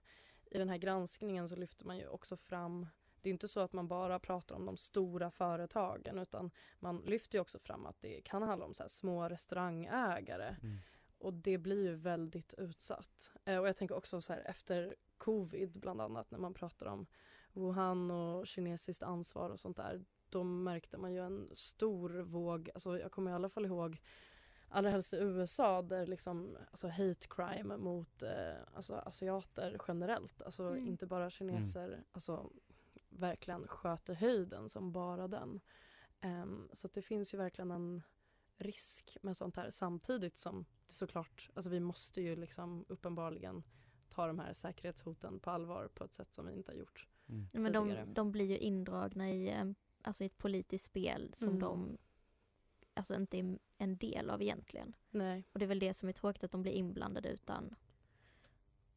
i 0.51 0.57
den 0.57 0.69
här 0.69 0.77
granskningen 0.77 1.49
så 1.49 1.55
lyfter 1.55 1.85
man 1.85 1.97
ju 1.97 2.07
också 2.07 2.37
fram 2.37 2.87
det 3.23 3.29
är 3.29 3.31
inte 3.31 3.47
så 3.47 3.59
att 3.59 3.73
man 3.73 3.87
bara 3.87 4.19
pratar 4.19 4.55
om 4.55 4.65
de 4.65 4.77
stora 4.77 5.31
företagen 5.31 6.19
utan 6.19 6.51
man 6.79 6.97
lyfter 6.97 7.37
ju 7.37 7.41
också 7.41 7.59
fram 7.59 7.85
att 7.85 8.01
det 8.01 8.21
kan 8.21 8.43
handla 8.43 8.65
om 8.65 8.73
så 8.73 8.83
här 8.83 8.87
små 8.89 9.29
restaurangägare 9.29 10.55
och 11.17 11.33
det 11.33 11.57
blir 11.57 11.83
ju 11.83 11.95
väldigt 11.95 12.53
utsatt. 12.57 13.31
Eh, 13.45 13.57
och 13.57 13.67
jag 13.67 13.75
tänker 13.75 13.95
också 13.95 14.21
så 14.21 14.33
här 14.33 14.41
efter 14.45 14.95
covid 15.17 15.79
bland 15.79 16.01
annat 16.01 16.31
när 16.31 16.39
man 16.39 16.53
pratar 16.53 16.85
om 16.85 17.05
Wuhan 17.53 18.11
och 18.11 18.47
kinesiskt 18.47 19.03
ansvar 19.03 19.49
och 19.49 19.59
sånt 19.59 19.77
där. 19.77 20.05
Då 20.29 20.43
märkte 20.43 20.97
man 20.97 21.13
ju 21.13 21.19
en 21.25 21.49
stor 21.55 22.09
våg, 22.09 22.69
alltså 22.73 22.99
jag 22.99 23.11
kommer 23.11 23.31
i 23.31 23.33
alla 23.33 23.49
fall 23.49 23.65
ihåg 23.65 24.01
allra 24.69 24.89
helst 24.89 25.13
i 25.13 25.17
USA 25.17 25.81
där 25.81 26.05
liksom 26.07 26.57
alltså 26.71 26.87
hate 26.87 27.27
crime 27.29 27.77
mot 27.77 28.23
eh, 28.23 28.53
alltså 28.73 28.93
asiater 28.95 29.77
generellt, 29.87 30.41
alltså 30.41 30.63
Mm. 30.63 30.87
inte 30.87 31.05
bara 31.05 31.29
kineser, 31.29 32.03
alltså 32.11 32.49
verkligen 33.19 33.67
sköt 33.67 34.09
i 34.09 34.13
höjden 34.13 34.69
som 34.69 34.91
bara 34.91 35.27
den. 35.27 35.61
Ehm, 36.21 36.69
så 36.73 36.87
att 36.87 36.93
det 36.93 37.01
finns 37.01 37.33
ju 37.33 37.37
verkligen 37.37 37.71
en 37.71 38.01
risk 38.57 39.17
med 39.21 39.37
sånt 39.37 39.55
här 39.55 39.69
samtidigt 39.69 40.37
som 40.37 40.65
det 40.87 40.93
såklart, 40.93 41.49
alltså 41.53 41.69
vi 41.69 41.79
måste 41.79 42.21
ju 42.21 42.35
liksom 42.35 42.85
uppenbarligen 42.89 43.63
ta 44.09 44.27
de 44.27 44.39
här 44.39 44.53
säkerhetshoten 44.53 45.39
på 45.39 45.51
allvar 45.51 45.87
på 45.93 46.03
ett 46.03 46.13
sätt 46.13 46.33
som 46.33 46.45
vi 46.45 46.53
inte 46.53 46.71
har 46.71 46.77
gjort 46.77 47.07
Mm. 47.29 47.47
Men 47.53 47.73
de, 47.73 48.13
de 48.13 48.31
blir 48.31 48.45
ju 48.45 48.57
indragna 48.57 49.29
i, 49.31 49.49
en- 49.49 49.75
alltså 50.01 50.23
i 50.23 50.27
ett 50.27 50.37
politiskt 50.37 50.85
spel 50.85 51.31
som 51.33 51.47
Mm. 51.49 51.59
de 51.59 51.97
alltså 52.93 53.15
inte 53.15 53.37
är 53.37 53.59
en 53.77 53.97
del 53.97 54.29
av 54.29 54.41
egentligen. 54.41 54.95
Nej. 55.09 55.43
Och 55.53 55.59
det 55.59 55.65
är 55.65 55.67
väl 55.67 55.79
det 55.79 55.93
som 55.93 56.09
är 56.09 56.13
tråkigt 56.13 56.43
att 56.43 56.51
de 56.51 56.61
blir 56.61 56.71
inblandade 56.71 57.29
utan, 57.29 57.75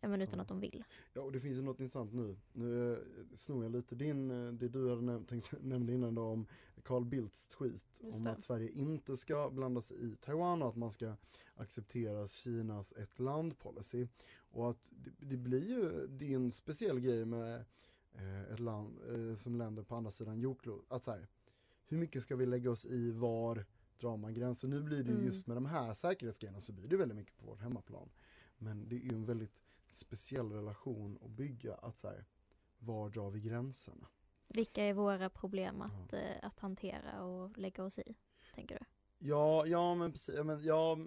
ja, 0.01 0.09
men 0.09 0.23
utan 0.23 0.41
att 0.41 0.49
de 0.49 0.61
vill. 0.61 0.85
Ja 1.13 1.23
och 1.23 1.33
det 1.33 1.41
finns 1.41 1.59
ju 1.59 1.63
något 1.63 1.81
intressant 1.81 2.13
nu. 2.13 2.37
Nu 2.53 2.93
eh, 2.93 2.99
snor 3.35 3.63
jag 3.65 3.73
lite 3.73 3.95
din, 3.95 4.31
eh, 4.31 4.53
det 4.53 4.69
du 4.69 4.89
hade 4.91 5.03
näm- 5.03 5.25
tänkt, 5.29 5.53
nämnde 5.63 5.93
innan 5.93 6.15
då 6.15 6.23
om 6.23 6.47
Carl 6.83 7.05
Bildts 7.05 7.47
tweet 7.47 8.01
om 8.03 8.27
att 8.27 8.43
Sverige 8.43 8.71
inte 8.71 9.17
ska 9.17 9.51
blanda 9.51 9.83
sig 9.83 9.97
i 10.13 10.17
Taiwan 10.17 10.63
och 10.63 10.69
att 10.69 10.77
man 10.77 10.91
ska 10.93 11.17
acceptera 11.55 12.27
Kinas 12.29 12.93
ett 12.93 13.19
land 13.19 13.59
policy. 13.59 14.07
Och 14.51 14.71
att 14.71 14.91
det, 14.91 15.11
det 15.27 15.37
blir 15.37 15.69
ju, 15.69 16.07
det 16.07 16.33
är 16.33 16.37
en 16.37 16.53
speciell 16.53 17.01
grej 17.01 17.25
med 17.25 17.65
eh, 18.15 18.53
ett 18.53 18.61
land 18.61 18.99
som 19.37 19.57
länder 19.57 19.83
på 19.83 19.95
andra 19.95 20.11
sidan 20.11 20.41
jordklotet. 20.41 20.93
Att 20.93 21.05
så 21.05 21.11
här, 21.11 21.27
hur 21.89 21.99
mycket 21.99 22.23
ska 22.23 22.37
vi 22.37 22.47
lägga 22.47 22.71
oss 22.71 22.87
i 22.87 23.11
var 23.11 23.65
drar 24.01 24.17
man 24.17 24.35
gränser? 24.35 24.69
Nu 24.69 24.83
blir 24.83 25.05
det 25.05 25.13
Mm. 25.13 25.25
just 25.27 25.47
med 25.47 25.57
de 25.57 25.67
här 25.67 25.95
säkerhetsgrejerna 25.95 26.61
så 26.61 26.73
blir 26.73 26.89
det 26.89 26.97
väldigt 26.97 27.17
mycket 27.17 27.37
på 27.39 27.47
vårt 27.47 27.61
hemmaplan. 27.61 28.09
Men 28.59 28.89
det 28.89 28.97
är 28.97 29.01
ju 29.01 29.09
en 29.15 29.25
väldigt 29.25 29.63
speciell 29.89 30.53
relation 30.53 31.19
att 31.23 31.31
bygga 31.31 31.75
att 31.75 31.99
så 31.99 32.09
här, 32.09 32.25
var 32.79 33.11
drar 33.11 33.31
vi 33.31 33.41
gränserna? 33.41 34.09
Vilka 34.49 34.85
är 34.85 34.95
våra 34.95 35.31
problem 35.31 35.83
att, 35.83 36.13
eh, 36.13 36.21
att 36.43 36.61
hantera 36.61 37.25
och 37.25 37.59
lägga 37.59 37.85
oss 37.85 37.99
i, 37.99 38.15
tänker 38.55 38.79
du? 38.79 38.85
Ja, 39.19 39.67
ja 39.67 39.95
men 39.95 40.13
precis, 40.13 40.35
ja, 40.35 40.45
men, 40.45 40.65
ja, 40.65 40.99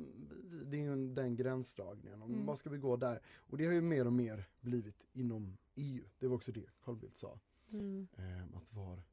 det 0.65 0.77
är 0.77 0.81
ju 0.81 1.13
den 1.13 1.35
gränsdragningen. 1.35 2.21
Mm. 2.21 2.45
Vad 2.45 2.57
ska 2.57 2.69
vi 2.69 2.77
gå 2.77 2.95
där? 2.95 3.21
Och 3.37 3.57
det 3.57 3.65
har 3.65 3.73
ju 3.73 3.81
mer 3.81 4.07
och 4.07 4.13
mer 4.13 4.49
blivit 4.59 5.05
inom 5.13 5.57
EU. 5.75 6.03
Det 6.19 6.27
var 6.27 6.35
också 6.35 6.51
det 6.51 6.65
Carl 6.81 6.95
Bildt 6.95 7.17
sa. 7.17 7.39
Mm. 7.71 8.07
Ehm, 8.17 8.55
att 8.55 8.73
var, 8.73 9.03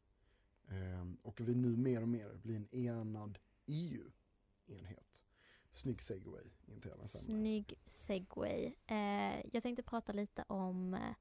ehm, 0.69 1.19
och 1.23 1.41
vi 1.41 1.55
nu 1.55 1.77
mer 1.77 2.03
och 2.03 2.09
mer 2.09 2.35
blir 2.35 2.57
en 2.57 2.75
enad 2.75 3.39
EU-enhet. 3.67 5.16
Snygg 5.77 6.03
segway 6.03 6.45
in 6.67 6.81
till 6.81 6.91
även. 6.91 7.09
Snygg 7.09 7.75
segway. 7.87 8.75
Eh, 8.87 9.47
jag 9.53 9.63
tänkte 9.63 9.83
prata 9.83 10.13
lite 10.13 10.45
om 10.49 10.95
eh, 10.95 11.15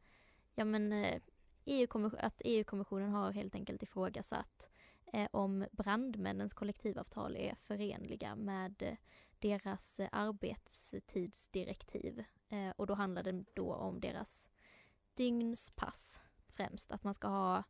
ja, 0.56 0.66
men, 0.66 0.94
eh, 0.94 1.22
EU 1.66 2.12
att 2.20 2.42
EU-kommissionen 2.46 3.12
har 3.12 3.32
helt 3.32 3.56
enkelt 3.56 3.84
ifrågasatt 3.84 4.70
eh, 5.14 5.28
om 5.32 5.66
brandmännens 5.72 6.54
kollektivavtal 6.54 7.36
är 7.36 7.56
förenliga 7.56 8.36
med 8.36 8.84
eh, 8.84 8.98
deras 9.40 10.00
arbetstidsdirektiv. 10.12 12.24
Eh, 12.50 12.70
och 12.70 12.88
då 12.88 12.94
handlar 12.94 13.24
det 13.24 13.44
då 13.54 13.74
om 13.74 14.00
deras 14.00 14.50
dygnspass 15.14 16.22
främst. 16.50 16.92
Att 16.92 17.04
man 17.04 17.14
ska 17.14 17.28
ha 17.28 17.64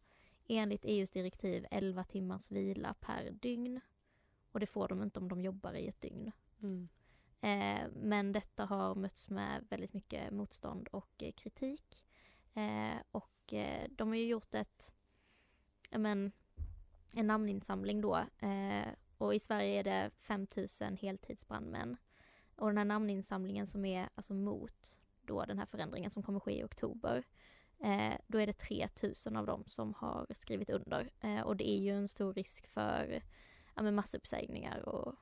enligt 0.48 0.86
EUs 0.86 1.12
direktiv 1.12 1.66
11 1.72 2.04
timmars 2.04 2.52
vila 2.52 2.96
per 3.00 3.32
dygn. 3.32 3.82
Och 4.52 4.60
det 4.60 4.68
får 4.68 4.88
de 4.88 5.04
inte 5.04 5.20
om 5.20 5.28
de 5.28 5.42
jobbar 5.42 5.74
i 5.74 5.88
ett 5.88 6.02
dygn. 6.02 6.32
Mm. 6.62 6.90
Eh, 7.42 7.88
men 7.96 8.32
detta 8.32 8.66
har 8.66 8.96
mötts 8.96 9.30
med 9.30 9.66
väldigt 9.70 9.94
mycket 9.94 10.34
motstånd 10.34 10.88
och 10.88 11.24
eh, 11.24 11.32
kritik. 11.32 12.06
Eh, 12.54 12.98
och 13.12 13.54
eh, 13.54 13.88
de 13.90 14.08
har 14.08 14.16
ju 14.16 14.28
gjort 14.28 14.56
ett, 14.56 14.94
men, 15.92 16.32
en 17.12 17.28
namninsamling 17.28 18.02
då. 18.02 18.16
Eh, 18.38 18.88
och 19.18 19.36
i 19.36 19.40
Sverige 19.40 19.80
är 19.80 19.84
det 19.84 20.12
5000 20.20 20.98
heltidsbrandmän. 20.98 21.98
Och 22.56 22.68
den 22.68 22.78
här 22.78 22.86
namninsamlingen 22.86 23.68
som 23.68 23.86
är 23.86 24.10
alltså 24.16 24.34
mot 24.34 24.98
då 25.22 25.46
den 25.46 25.60
här 25.60 25.66
förändringen 25.66 26.12
som 26.12 26.24
kommer 26.24 26.40
ske 26.40 26.60
i 26.60 26.64
oktober. 26.64 27.24
Eh, 27.80 28.14
då 28.28 28.38
är 28.38 28.48
det 28.48 28.54
3000 28.54 29.36
av 29.38 29.46
dem 29.46 29.64
som 29.68 29.94
har 29.94 30.28
skrivit 30.30 30.70
under. 30.70 31.12
Eh, 31.20 31.42
och 31.42 31.56
det 31.56 31.70
är 31.70 31.80
ju 31.80 31.92
en 31.92 32.08
stor 32.08 32.34
risk 32.34 32.68
för 32.68 33.24
ja, 33.76 33.92
massuppsägningar 33.92 34.90
och, 34.90 35.16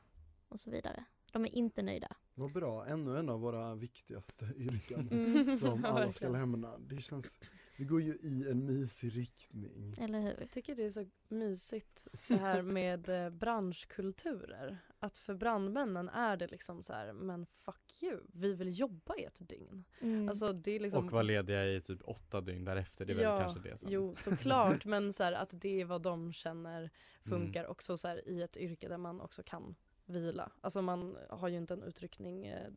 och 0.50 0.60
så 0.60 0.72
vidare. 0.72 1.06
De 1.34 1.46
är 1.46 1.56
inte 1.56 1.82
nöjda. 1.84 2.16
Vad 2.36 2.52
bra, 2.54 2.86
ännu 2.86 3.18
en 3.18 3.30
av 3.30 3.40
våra 3.40 3.76
viktigaste 3.76 4.46
yrken 4.58 5.10
Mm. 5.12 5.58
som 5.58 5.82
Ja, 5.84 5.90
alla 5.90 6.12
ska 6.12 6.30
lämna. 6.30 6.78
Det 6.78 7.02
känns, 7.02 7.40
vi 7.78 7.86
går 7.86 8.02
ju 8.02 8.14
i 8.22 8.50
en 8.52 8.66
mysig 8.66 9.18
riktning. 9.18 9.96
Eller 10.00 10.20
hur? 10.22 10.36
Jag 10.40 10.52
tycker 10.52 10.76
det 10.76 10.84
är 10.84 10.90
så 10.90 11.06
mysigt 11.28 12.08
det 12.28 12.36
här 12.38 12.62
med 12.62 13.10
eh, 13.10 13.30
branschkulturer. 13.30 14.78
Att 15.00 15.18
för 15.18 15.36
brandmännen 15.36 16.10
är 16.10 16.38
det 16.38 16.48
liksom 16.48 16.82
så 16.82 16.94
här, 16.94 17.14
men 17.14 17.46
fuck 17.46 18.04
you, 18.04 18.20
vi 18.34 18.54
vill 18.54 18.80
jobba 18.80 19.16
i 19.16 19.24
ett 19.24 19.50
dygn. 19.50 19.84
Mm. 20.02 20.30
Alltså 20.30 20.54
det 20.54 20.72
är 20.72 20.80
liksom 20.80 21.06
Och 21.06 21.12
vara 21.12 21.24
lediga 21.24 21.66
i 21.66 21.82
typ 21.82 22.02
åtta 22.04 22.42
dygn 22.42 22.66
därefter, 22.66 23.06
det 23.06 23.14
är 23.14 23.18
väl 23.18 23.44
kanske 23.44 23.70
det 23.70 23.78
som... 23.78 23.90
Jo, 23.92 24.16
såklart, 24.16 24.86
men 24.86 25.14
så 25.14 25.24
här, 25.24 25.34
att 25.34 25.50
det 25.54 25.82
är 25.82 25.86
vad 25.86 26.02
de 26.02 26.34
känner 26.34 26.90
Mm. 27.26 27.40
funkar 27.40 27.66
också 27.68 27.98
så 27.98 28.08
här, 28.08 28.28
i 28.30 28.42
ett 28.42 28.58
yrke 28.58 28.88
där 28.88 28.98
man 28.98 29.22
också 29.22 29.44
kan 29.44 29.76
vila. 30.06 30.52
Alltså 30.62 30.82
man 30.82 31.18
har 31.30 31.48
ju 31.48 31.58
inte 31.58 31.74
en 31.74 31.84
utryckning 31.84 32.46
eh, 32.46 32.72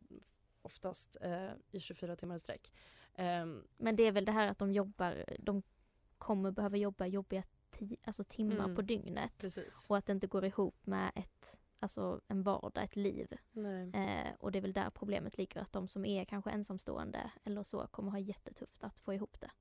oftast 0.61 1.17
eh, 1.21 1.51
i 1.71 1.79
24 1.79 2.15
timmar 2.15 2.35
i 2.35 2.39
sträck. 2.39 2.71
Ehm, 3.15 3.67
Men 3.77 3.95
det 3.95 4.03
är 4.03 4.11
väl 4.11 4.25
det 4.25 4.31
här 4.31 4.51
att 4.51 4.59
de 4.59 4.71
jobbar, 4.73 5.25
de 5.39 5.63
kommer 6.17 6.51
behöva 6.51 6.77
jobba 6.77 7.05
jobbiga 7.05 7.43
ti- 7.71 7.97
alltså 8.03 8.23
timmar 8.23 8.63
Mm. 8.63 8.75
på 8.75 8.81
dygnet. 8.81 9.33
precis. 9.37 9.85
Och 9.89 9.97
att 9.97 10.05
det 10.05 10.13
inte 10.13 10.27
går 10.27 10.45
ihop 10.45 10.85
med 10.85 11.11
ett, 11.15 11.59
alltså 11.79 12.21
en 12.27 12.43
vardag, 12.43 12.83
ett 12.83 12.95
liv. 12.95 13.37
Eh, 13.93 14.33
och 14.39 14.51
det 14.51 14.59
är 14.59 14.61
väl 14.61 14.73
där 14.73 14.89
problemet 14.89 15.37
ligger, 15.37 15.61
att 15.61 15.73
de 15.73 15.87
som 15.87 16.05
är 16.05 16.25
kanske 16.25 16.51
ensamstående 16.51 17.31
eller 17.43 17.63
så 17.63 17.87
kommer 17.87 18.11
ha 18.11 18.19
jättetufft 18.19 18.83
att 18.83 18.99
få 18.99 19.13
ihop 19.13 19.39
det. 19.39 19.51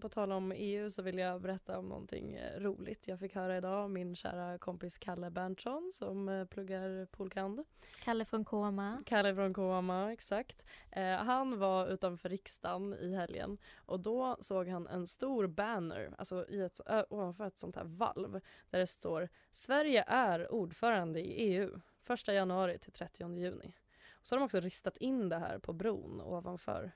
På 0.00 0.08
tal 0.08 0.32
om 0.32 0.52
EU 0.56 0.90
så 0.90 1.02
vill 1.02 1.18
jag 1.18 1.40
berätta 1.40 1.78
om 1.78 1.88
någonting 1.88 2.34
eh, 2.34 2.60
roligt 2.60 3.08
jag 3.08 3.20
fick 3.20 3.34
höra 3.34 3.56
idag 3.56 3.90
min 3.90 4.16
kära 4.16 4.58
kompis 4.58 4.98
Kalle 4.98 5.30
Berntsson 5.30 5.90
som 5.92 6.28
eh, 6.28 6.44
pluggar 6.44 7.06
polkand. 7.06 7.64
Kalle 8.04 8.24
från 8.24 8.44
Koma. 8.44 9.02
Kalle 9.06 9.34
från 9.34 9.54
Koma, 9.54 10.12
exakt. 10.12 10.64
Eh, 10.90 11.16
han 11.16 11.58
var 11.58 11.86
utanför 11.86 12.28
riksdagen 12.28 12.94
i 12.94 13.14
helgen 13.14 13.58
och 13.76 14.00
då 14.00 14.36
såg 14.40 14.68
han 14.68 14.86
en 14.86 15.06
stor 15.06 15.46
banner, 15.46 16.14
alltså 16.18 16.48
i 16.48 16.60
ett, 16.60 16.80
ö, 16.86 17.04
ovanför 17.10 17.46
ett 17.46 17.58
sånt 17.58 17.76
här 17.76 17.84
valv 17.84 18.40
där 18.70 18.78
det 18.78 18.86
står 18.86 19.28
Sverige 19.50 20.04
är 20.06 20.52
ordförande 20.52 21.20
i 21.20 21.32
EU 21.32 21.80
1 22.08 22.28
januari 22.28 22.78
till 22.78 22.92
30 22.92 23.38
juni. 23.38 23.74
Och 24.12 24.26
så 24.26 24.34
har 24.34 24.40
de 24.40 24.44
också 24.44 24.60
ristat 24.60 24.96
in 24.96 25.28
det 25.28 25.38
här 25.38 25.58
på 25.58 25.72
bron 25.72 26.20
ovanför. 26.20 26.92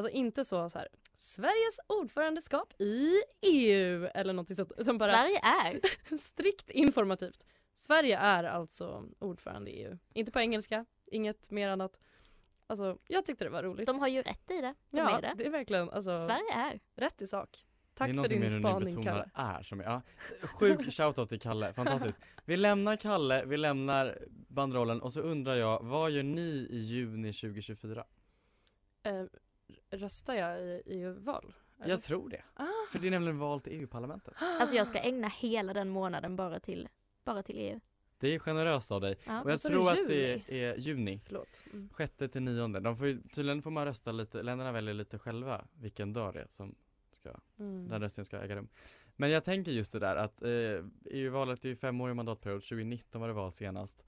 Alltså 0.00 0.16
inte 0.16 0.44
så, 0.44 0.70
så 0.70 0.78
här 0.78 0.88
Sveriges 1.16 1.80
ordförandeskap 1.86 2.80
i 2.80 3.22
EU 3.42 4.06
eller 4.06 4.32
någonting 4.32 4.56
sånt 4.56 4.72
utan 4.76 4.98
bara 4.98 5.12
Sverige 5.12 5.38
är. 5.38 5.80
st- 5.84 6.16
strikt 6.18 6.70
informativt. 6.70 7.46
Sverige 7.74 8.18
är 8.18 8.44
alltså 8.44 9.04
ordförande 9.18 9.70
i 9.70 9.82
EU. 9.84 9.98
Inte 10.14 10.32
på 10.32 10.40
engelska, 10.40 10.84
inget 11.06 11.50
mer 11.50 11.68
annat. 11.68 11.98
Alltså 12.66 12.98
jag 13.06 13.24
tyckte 13.26 13.44
det 13.44 13.50
var 13.50 13.62
roligt. 13.62 13.86
De 13.86 13.98
har 13.98 14.08
ju 14.08 14.22
rätt 14.22 14.50
i 14.50 14.60
det. 14.60 14.74
De 14.90 14.96
ja, 14.98 15.18
är 15.18 15.22
det. 15.22 15.34
det 15.36 15.46
är 15.46 15.50
verkligen 15.50 15.90
alltså, 15.90 16.24
Sverige 16.24 16.52
är. 16.54 16.80
rätt 16.96 17.22
i 17.22 17.26
sak. 17.26 17.50
det 17.52 17.94
Tack 17.94 18.10
för 18.10 18.28
din 18.28 18.50
spaning 18.50 18.84
betonar 18.84 19.12
Kalle. 19.12 19.30
är 19.34 19.62
som 19.62 19.80
är, 19.80 19.84
ja, 19.84 20.02
Sjuk 20.42 20.92
shoutout 20.92 21.28
till 21.28 21.40
Kalle, 21.40 21.72
fantastiskt. 21.72 22.18
Vi 22.44 22.56
lämnar 22.56 22.96
Kalle, 22.96 23.44
vi 23.44 23.56
lämnar 23.56 24.18
bandrollen 24.28 25.02
och 25.02 25.12
så 25.12 25.20
undrar 25.20 25.54
jag, 25.54 25.82
vad 25.82 26.10
gör 26.10 26.22
ni 26.22 26.66
i 26.70 26.78
juni 26.78 27.32
2024? 27.32 28.04
Eh, 29.02 29.24
röstar 29.90 30.34
jag 30.34 30.60
i 30.60 30.82
EU-val? 30.86 31.54
Jag 31.84 32.02
tror 32.02 32.28
det. 32.28 32.42
Ah. 32.54 32.66
För 32.90 32.98
det 32.98 33.06
är 33.06 33.10
nämligen 33.10 33.38
val 33.38 33.60
till 33.60 33.72
EU-parlamentet. 33.72 34.34
Alltså 34.38 34.76
jag 34.76 34.86
ska 34.86 34.98
ägna 34.98 35.28
hela 35.28 35.72
den 35.72 35.88
månaden 35.88 36.36
bara 36.36 36.60
till, 36.60 36.88
bara 37.24 37.42
till 37.42 37.54
EU. 37.58 37.80
Det 38.18 38.28
är 38.34 38.38
generöst 38.38 38.90
av 38.92 39.00
dig. 39.00 39.18
Ja. 39.26 39.42
Och 39.42 39.50
jag 39.50 39.60
tror 39.60 39.88
att 39.90 39.96
juni? 39.98 40.44
det 40.48 40.64
är 40.64 40.76
juni. 40.76 41.20
Förlåt. 41.26 41.62
Mm. 41.72 41.88
Sjätte 41.92 42.28
till 42.28 42.42
nionde. 42.42 42.80
De 42.80 42.96
får 42.96 43.06
ju, 43.06 43.22
tydligen 43.22 43.62
får 43.62 43.70
man 43.70 43.84
rösta 43.84 44.12
lite, 44.12 44.42
länderna 44.42 44.72
väljer 44.72 44.94
lite 44.94 45.18
själva 45.18 45.64
vilken 45.72 46.12
dag 46.12 46.34
det 46.34 46.40
är 46.40 46.46
som 46.50 46.74
ska, 47.12 47.30
Mm. 47.58 47.88
där 47.88 48.00
röstningen 48.00 48.24
ska 48.26 48.38
äga 48.40 48.56
rum. 48.56 48.68
Men 49.16 49.30
jag 49.30 49.44
tänker 49.44 49.72
just 49.72 49.92
det 49.92 49.98
där 49.98 50.16
att 50.16 50.42
eh, 50.42 50.50
EU-valet 51.04 51.64
är 51.64 51.68
ju 51.68 51.76
femårig 51.76 52.16
mandatperiod, 52.16 52.62
2019 52.62 53.20
var 53.20 53.28
det 53.28 53.34
val 53.34 53.52
senast. 53.52 54.04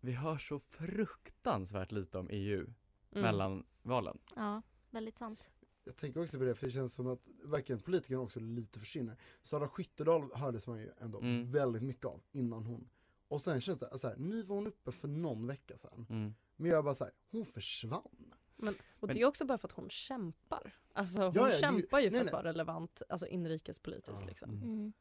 Vi 0.00 0.12
hör 0.12 0.38
så 0.38 0.58
fruktansvärt 0.58 1.92
lite 1.92 2.18
om 2.18 2.28
EU 2.30 2.66
Mm. 3.14 3.22
mellan 3.22 3.64
valen. 3.82 4.18
Ja, 4.36 4.62
väldigt 4.92 5.18
sant. 5.18 5.50
Jag 5.84 5.96
tänker 5.96 6.22
också 6.22 6.38
på 6.38 6.44
det, 6.44 6.54
för 6.54 6.66
det 6.66 6.72
känns 6.72 6.94
som 6.94 7.06
att 7.06 7.20
verkligen 7.44 7.80
politikerna 7.80 8.20
också 8.20 8.40
lite 8.40 8.78
försvinner. 8.78 9.16
Sara 9.42 9.68
Skyttedal 9.68 10.32
hördes 10.34 10.66
man 10.66 10.78
ju 10.80 10.90
ändå 11.00 11.18
Mm. 11.18 11.50
väldigt 11.50 11.82
mycket 11.82 12.04
av 12.04 12.20
innan 12.32 12.66
hon. 12.66 12.88
Och 13.28 13.40
sen 13.40 13.60
känns 13.60 13.78
det, 13.78 13.88
alltså 13.88 14.08
här, 14.08 14.16
nu 14.16 14.42
var 14.42 14.56
hon 14.56 14.66
uppe 14.66 14.92
för 14.92 15.08
någon 15.08 15.46
vecka 15.46 15.76
sedan. 15.76 16.06
Mm. 16.10 16.34
Men 16.56 16.70
jag 16.70 16.84
bara 16.84 16.94
så 16.94 17.04
här, 17.04 17.12
hon 17.30 17.46
försvann. 17.46 18.32
Men, 18.56 18.74
och 19.00 19.08
det 19.08 19.20
är 19.20 19.24
också 19.26 19.44
bara 19.44 19.58
för 19.58 19.68
att 19.68 19.72
hon 19.72 19.90
kämpar. 19.90 20.74
Alltså 20.92 21.20
hon 21.20 21.32
Ja, 21.34 21.40
ja, 21.40 21.44
det 21.46 21.50
är 21.50 21.54
ju- 21.54 21.60
kämpar 21.80 22.00
ju 22.00 22.06
för 22.06 22.12
nej, 22.12 22.20
att 22.20 22.24
nej. 22.26 22.32
vara 22.32 22.44
relevant, 22.44 23.02
alltså 23.08 23.26
inrikespolitiskt 23.26 24.20
Ja, 24.20 24.26
liksom. 24.28 24.50
mm. 24.50 24.92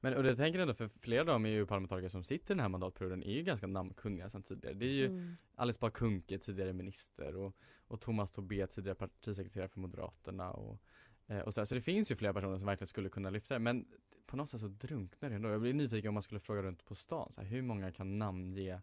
Men 0.00 0.14
och 0.14 0.22
det 0.22 0.36
tänker 0.36 0.58
jag 0.58 0.62
ändå 0.62 0.74
för 0.74 0.88
flera 0.88 1.20
av 1.20 1.26
de 1.26 1.46
EU-parlamentariker 1.46 2.08
som 2.08 2.24
sitter 2.24 2.48
den 2.54 2.60
här 2.60 2.68
mandatperioden 2.68 3.22
är 3.22 3.32
ju 3.32 3.42
ganska 3.42 3.66
namnkunniga 3.66 4.30
sedan 4.30 4.42
tidigare. 4.42 4.74
Det 4.74 4.86
är 4.86 4.90
ju 4.90 5.06
Mm. 5.06 5.36
Alice 5.54 5.78
Bah 5.80 5.90
Kuhnke, 5.90 6.38
tidigare 6.38 6.72
minister 6.72 7.36
och, 7.36 7.56
och 7.86 8.00
Thomas 8.00 8.30
Tobé, 8.30 8.66
tidigare 8.66 8.94
partisekreterare 8.94 9.68
för 9.68 9.80
Moderaterna 9.80 10.50
och, 10.50 10.78
eh, 11.26 11.38
och 11.38 11.54
så, 11.54 11.66
så 11.66 11.74
det 11.74 11.80
finns 11.80 12.10
ju 12.10 12.16
flera 12.16 12.34
personer 12.34 12.58
som 12.58 12.66
verkligen 12.66 12.88
skulle 12.88 13.08
kunna 13.08 13.30
lyfta 13.30 13.54
det 13.54 13.60
men 13.60 13.86
på 14.26 14.36
något 14.36 14.50
sätt 14.50 14.60
så 14.60 14.68
drunknar 14.68 15.30
det 15.30 15.36
ändå. 15.36 15.48
Jag 15.48 15.60
blir 15.60 15.74
nyfiken 15.74 16.08
om 16.08 16.14
man 16.14 16.22
skulle 16.22 16.40
fråga 16.40 16.62
runt 16.62 16.84
på 16.84 16.94
stan, 16.94 17.32
så 17.32 17.40
här, 17.40 17.48
hur 17.48 17.62
många 17.62 17.92
kan 17.92 18.18
namnge 18.18 18.80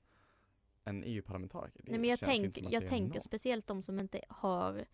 en 0.84 1.04
EU-parlamentariker? 1.04 1.84
Nej, 1.88 2.00
men 2.00 2.10
jag, 2.10 2.20
tänk, 2.20 2.58
jag 2.62 2.88
tänker 2.88 3.14
någon. 3.14 3.22
speciellt 3.22 3.68
de 3.68 3.82
som 3.82 4.00
inte 4.00 4.22
har 4.30 4.86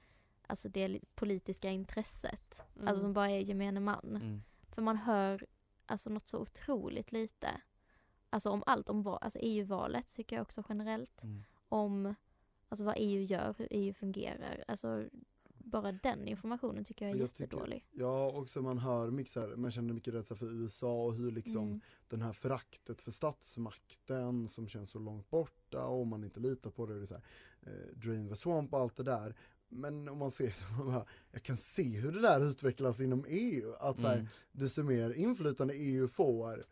alltså 0.47 0.69
det 0.69 0.87
li- 0.87 1.03
politiska 1.15 1.69
intresset. 1.69 2.63
Mm. 2.75 2.87
Alltså 2.87 3.01
som 3.01 3.13
bara 3.13 3.29
är 3.29 3.39
gemene 3.39 3.79
man. 3.79 4.15
Mm. 4.15 4.43
För 4.71 4.81
man 4.81 4.97
hör 4.97 5.45
alltså 5.91 6.09
något 6.09 6.29
så 6.29 6.39
otroligt 6.39 7.11
lite. 7.11 7.61
Alltså 8.29 8.49
om 8.49 8.63
allt, 8.65 8.89
om 8.89 9.07
alltså 9.07 9.39
EU-valet 9.41 10.07
tycker 10.15 10.35
jag 10.35 10.41
också 10.43 10.63
generellt. 10.69 11.23
Mm. 11.23 11.43
Om 11.69 12.15
alltså 12.69 12.85
vad 12.85 12.95
EU 12.97 13.21
gör, 13.21 13.55
hur 13.57 13.67
EU 13.71 13.93
fungerar. 13.93 14.63
Alltså 14.67 15.05
bara 15.63 15.91
den 15.91 16.27
informationen 16.27 16.85
tycker 16.85 17.05
jag 17.07 17.15
är 17.15 17.19
Jag 17.19 17.29
tycker- 17.29 17.43
jättedålig. 17.43 17.85
Ja, 17.91 18.31
också 18.31 18.61
man 18.61 18.77
hör 18.77 19.11
mycket 19.11 19.33
så 19.33 19.39
här, 19.39 19.55
man 19.55 19.71
känner 19.71 19.93
mycket 19.93 20.13
rädsla 20.13 20.35
för 20.35 20.45
USA 20.53 21.03
och 21.05 21.13
hur 21.15 21.31
liksom 21.31 21.63
Mm. 21.67 21.81
den 22.07 22.21
här 22.21 22.33
föraktet 22.33 23.01
för 23.01 23.11
statsmakten 23.11 24.47
som 24.47 24.67
känns 24.67 24.89
så 24.89 24.99
långt 24.99 25.29
borta 25.29 25.85
och 25.85 26.07
man 26.07 26.23
inte 26.23 26.39
litar 26.39 26.69
på 26.69 26.85
det, 26.85 26.95
det 26.97 27.01
är 27.01 27.05
så 27.05 27.13
här, 27.13 27.23
eh, 27.61 27.95
drain 27.95 28.29
the 28.29 28.35
swamp 28.35 28.73
och 28.73 28.79
allt 28.79 28.95
det 28.95 29.03
där. 29.03 29.35
Men 29.69 30.09
om 30.09 30.17
man 30.17 30.31
ser 30.31 30.49
så, 30.51 30.65
man 30.73 30.85
bara, 30.87 31.05
jag 31.31 31.43
kan 31.43 31.57
se 31.57 31.83
hur 31.99 32.11
det 32.11 32.21
där 32.21 32.41
utvecklas 32.49 33.01
inom 33.01 33.25
EU. 33.27 33.73
Att 33.79 33.99
så 33.99 34.07
här, 34.07 34.15
Mm. 34.15 34.27
desto 34.51 34.83
mer 34.83 35.11
inflytande 35.13 35.73
EU 35.73 36.07
får 36.07 36.65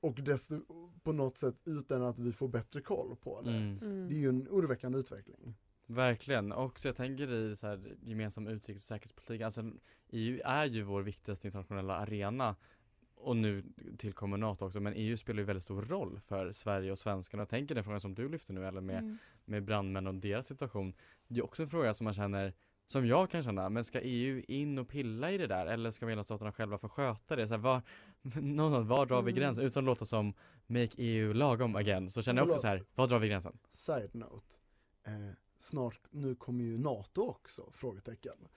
och 0.00 0.14
desto 0.22 0.60
på 1.02 1.12
något 1.12 1.36
sätt 1.36 1.56
utan 1.64 2.02
att 2.02 2.18
vi 2.18 2.32
får 2.32 2.48
bättre 2.48 2.80
koll 2.80 3.16
på 3.16 3.42
det. 3.42 3.50
Mm. 3.50 3.78
Mm. 3.82 4.08
Det 4.08 4.14
är 4.14 4.18
ju 4.18 4.28
en 4.28 4.48
oroväckande 4.50 4.98
utveckling. 4.98 5.54
Verkligen, 5.86 6.52
och 6.52 6.80
så 6.80 6.88
jag 6.88 6.96
tänker 6.96 7.32
i 7.32 7.56
så 7.56 7.66
här 7.66 7.96
gemensam 8.02 8.46
utrikes 8.46 8.82
och 8.82 8.86
säkerhetspolitik, 8.86 9.40
alltså 9.40 9.70
EU 10.10 10.40
är 10.44 10.64
ju 10.66 10.82
vår 10.82 11.02
viktigaste 11.02 11.46
internationella 11.48 11.96
arena 11.96 12.56
och 13.24 13.36
nu 13.36 13.64
tillkommer 13.98 14.36
NATO 14.36 14.66
också, 14.66 14.80
men 14.80 14.92
EU 14.96 15.16
spelar 15.16 15.38
ju 15.38 15.44
väldigt 15.44 15.64
stor 15.64 15.82
roll 15.82 16.20
för 16.20 16.52
Sverige 16.52 16.92
och 16.92 16.98
svenskarna. 16.98 17.40
Jag 17.40 17.48
tänker 17.48 17.74
den 17.74 17.84
frågan 17.84 18.00
som 18.00 18.14
du 18.14 18.28
lyfter 18.28 18.52
nu, 18.54 18.66
eller 18.66 18.80
med, 18.80 18.98
Mm. 18.98 19.18
med 19.44 19.64
brandmän 19.64 20.06
och 20.06 20.14
deras 20.14 20.46
situation, 20.46 20.94
det 21.28 21.40
är 21.40 21.44
också 21.44 21.62
en 21.62 21.68
fråga 21.68 21.94
som 21.94 22.04
man 22.04 22.14
känner, 22.14 22.52
som 22.86 23.06
jag 23.06 23.30
kan 23.30 23.42
känna, 23.42 23.68
men 23.68 23.84
ska 23.84 24.00
EU 24.00 24.42
in 24.48 24.78
och 24.78 24.88
pilla 24.88 25.30
i 25.30 25.38
det 25.38 25.46
där 25.46 25.66
eller 25.66 25.90
ska 25.90 26.06
medlemsstaterna 26.06 26.52
själva 26.52 26.78
få 26.78 26.88
sköta 26.88 27.36
det? 27.36 27.48
Så 27.48 27.54
här, 27.54 27.60
var, 27.60 27.82
någonstans, 28.40 28.88
var 28.88 29.06
drar 29.06 29.22
vi 29.22 29.30
Mm. 29.30 29.40
gränsen? 29.40 29.64
Utan 29.64 29.80
att 29.84 29.86
låta 29.86 30.04
som 30.04 30.34
make 30.66 30.90
EU 30.96 31.32
lagom 31.32 31.76
again, 31.76 32.10
så 32.10 32.22
känner 32.22 32.40
jag 32.40 32.46
också 32.48 32.60
Förlåt. 32.60 32.60
så 32.60 32.66
här, 32.66 32.84
var 32.94 33.06
drar 33.06 33.18
vi 33.18 33.28
gränsen? 33.28 33.58
Side 33.70 34.14
note. 34.14 34.56
Eh, 35.06 35.12
snart, 35.58 36.00
nu 36.10 36.34
kommer 36.34 36.64
ju 36.64 36.78
NATO 36.78 37.22
också? 37.22 37.70
Frågetecken. 37.72 38.48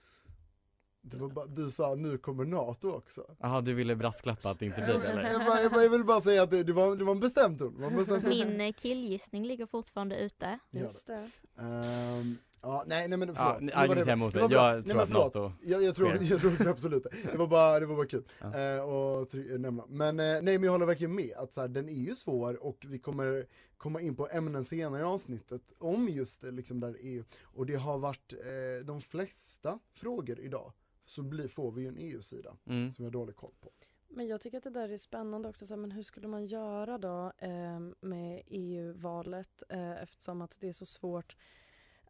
Det 1.10 1.16
var 1.22 1.28
bara, 1.28 1.46
du 1.46 1.70
sa 1.70 1.94
nu 1.94 2.18
kommer 2.18 2.44
NATO 2.44 2.90
också. 2.90 3.24
Jaha, 3.38 3.60
du 3.60 3.74
ville 3.74 3.96
brasklappa 3.96 4.50
att 4.50 4.58
det 4.58 4.66
inte 4.66 4.82
blir 4.82 4.98
det 4.98 5.08
eller? 5.08 5.30
Jag, 5.32 5.46
bara, 5.46 5.62
jag, 5.62 5.72
bara, 5.72 5.82
jag 5.82 5.90
vill 5.90 6.04
bara 6.04 6.20
säga 6.20 6.42
att 6.42 6.50
det, 6.50 6.62
det, 6.62 6.72
var, 6.72 6.96
det 6.96 7.04
var 7.04 7.12
en 7.12 7.20
bestämd 7.20 7.58
ton. 7.58 7.74
Det 7.76 7.82
var 7.82 7.90
en 7.90 7.96
bestämd 7.96 8.22
ton. 8.22 8.30
Min 8.30 8.60
eh, 8.60 8.72
killgissning 8.72 9.44
ligger 9.44 9.66
fortfarande 9.66 10.16
ute. 10.18 10.58
Just 10.70 11.06
det. 11.06 11.30
Ehm, 11.58 12.36
ja, 12.62 12.84
nej, 12.86 13.08
nej 13.08 13.18
men 13.18 13.28
Ja, 13.28 13.34
förlåt. 13.58 13.72
Det 13.72 13.88
var 13.88 13.94
det- 14.04 14.12
emot 14.12 14.34
det. 14.34 14.40
Jag 14.40 14.50
Nej, 14.50 14.82
tror 14.82 14.94
men 14.94 15.02
att 15.02 15.08
förlåt. 15.08 15.34
NATO 15.34 15.52
Jag, 15.62 15.82
jag, 15.82 15.96
tror, 15.96 16.22
jag 16.22 16.40
tror 16.40 16.52
också 16.52 16.68
absolut 16.68 17.02
det. 17.02 17.10
Det 17.32 17.38
var 17.38 17.46
bara, 17.46 17.80
det 17.80 17.86
var 17.86 17.96
bara 17.96 18.06
kul 18.06 18.24
Ja. 18.40 18.46
eh, 18.76 18.80
och 18.80 19.28
try- 19.28 19.58
nämna. 19.58 19.84
Men 19.88 20.20
eh, 20.20 20.24
nej 20.24 20.42
men 20.42 20.62
jag 20.62 20.72
håller 20.72 20.86
verkligen 20.86 21.14
med 21.14 21.32
att 21.36 21.52
så 21.52 21.60
här, 21.60 21.68
den 21.68 21.88
är 21.88 21.92
ju 22.08 22.14
svår 22.16 22.64
och 22.66 22.84
vi 22.88 22.98
kommer 22.98 23.46
komma 23.76 24.00
in 24.00 24.16
på 24.16 24.28
ämnen 24.28 24.64
senare 24.64 25.00
i 25.00 25.04
avsnittet 25.04 25.62
om 25.78 26.08
just 26.08 26.40
det, 26.40 26.50
liksom 26.50 26.80
där 26.80 26.96
EU. 27.00 27.24
Och 27.42 27.66
det 27.66 27.74
har 27.74 27.98
varit 27.98 28.32
eh, 28.32 28.86
de 28.86 29.00
flesta 29.00 29.78
frågor 29.94 30.40
idag 30.40 30.72
så 31.10 31.22
blir, 31.22 31.48
får 31.48 31.72
vi 31.72 31.82
ju 31.82 31.88
en 31.88 31.96
EU-sida 31.98 32.56
Mm. 32.66 32.90
som 32.90 33.04
jag 33.04 33.06
har 33.10 33.12
dålig 33.12 33.36
koll 33.36 33.54
på. 33.60 33.72
Men 34.08 34.26
jag 34.26 34.40
tycker 34.40 34.58
att 34.58 34.64
det 34.64 34.70
där 34.70 34.88
är 34.88 34.98
spännande 34.98 35.48
också. 35.48 35.66
Så 35.66 35.74
här, 35.74 35.78
men 35.80 35.90
hur 35.92 36.02
skulle 36.02 36.28
man 36.28 36.46
göra 36.46 36.98
då 36.98 37.32
eh, 37.38 37.80
med 38.00 38.42
EU-valet 38.46 39.62
eh, 39.68 40.02
eftersom 40.02 40.42
att 40.42 40.56
det 40.60 40.68
är 40.68 40.72
så 40.72 40.86
svårt. 40.86 41.36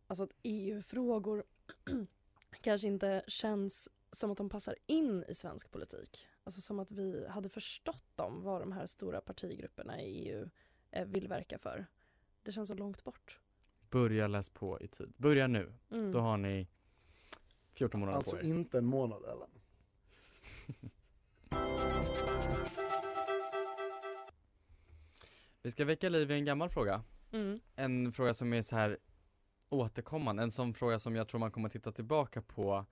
Alltså 0.07 0.25
att 0.25 0.33
EU-frågor 0.43 1.45
kanske 2.61 2.89
inte 2.89 3.23
känns 3.27 3.89
som 4.13 4.31
att 4.31 4.39
de 4.39 4.49
passar 4.49 4.77
in 4.87 5.25
i 5.29 5.35
svensk 5.35 5.71
politik. 5.71 6.27
Alltså 6.45 6.61
som 6.61 6.79
att 6.79 6.91
vi 6.91 7.27
hade 7.29 7.49
förstått 7.49 8.17
dem, 8.17 8.43
vad 8.43 8.61
de 8.63 8.73
här 8.73 8.87
stora 8.87 9.21
partigrupperna 9.21 10.03
i 10.03 10.29
EU 10.29 10.49
eh, 10.91 11.07
vill 11.07 11.29
verka 11.29 11.59
för. 11.59 11.87
Det 12.43 12.53
känns 12.53 12.69
så 12.69 12.75
långt 12.75 13.05
bort. 13.05 13.41
Börja 13.91 14.27
läs 14.27 14.49
på 14.49 14.81
i 14.81 14.89
tid. 14.89 15.13
Börja 15.17 15.47
nu. 15.47 15.73
Mm. 15.91 16.13
Då 16.13 16.19
har 16.19 16.37
ni 16.37 16.69
14 17.79 18.01
månader 18.01 18.17
Alltså 18.19 18.37
på 18.37 18.43
er. 18.43 18.49
inte 18.49 18.79
en 18.79 18.87
månad 18.87 19.23
Ellen. 19.25 19.49
Vi 25.63 25.71
ska 25.71 25.85
väcka 25.85 26.09
liv 26.09 26.31
i 26.31 26.35
en 26.35 26.45
gammal 26.45 26.69
fråga. 26.71 27.03
Mm. 27.33 27.61
En 27.77 28.13
fråga 28.13 28.35
som 28.35 28.53
är 28.53 28.63
så 28.63 28.77
här 28.77 28.99
återkommande. 29.69 30.43
En 30.43 30.51
sån 30.51 30.75
fråga 30.75 30.99
som 30.99 31.17
jag 31.17 31.29
tror 31.29 31.39
man 31.39 31.51
kommer 31.51 31.69
titta 31.69 31.93
tillbaka 31.93 32.43
på. 32.43 32.87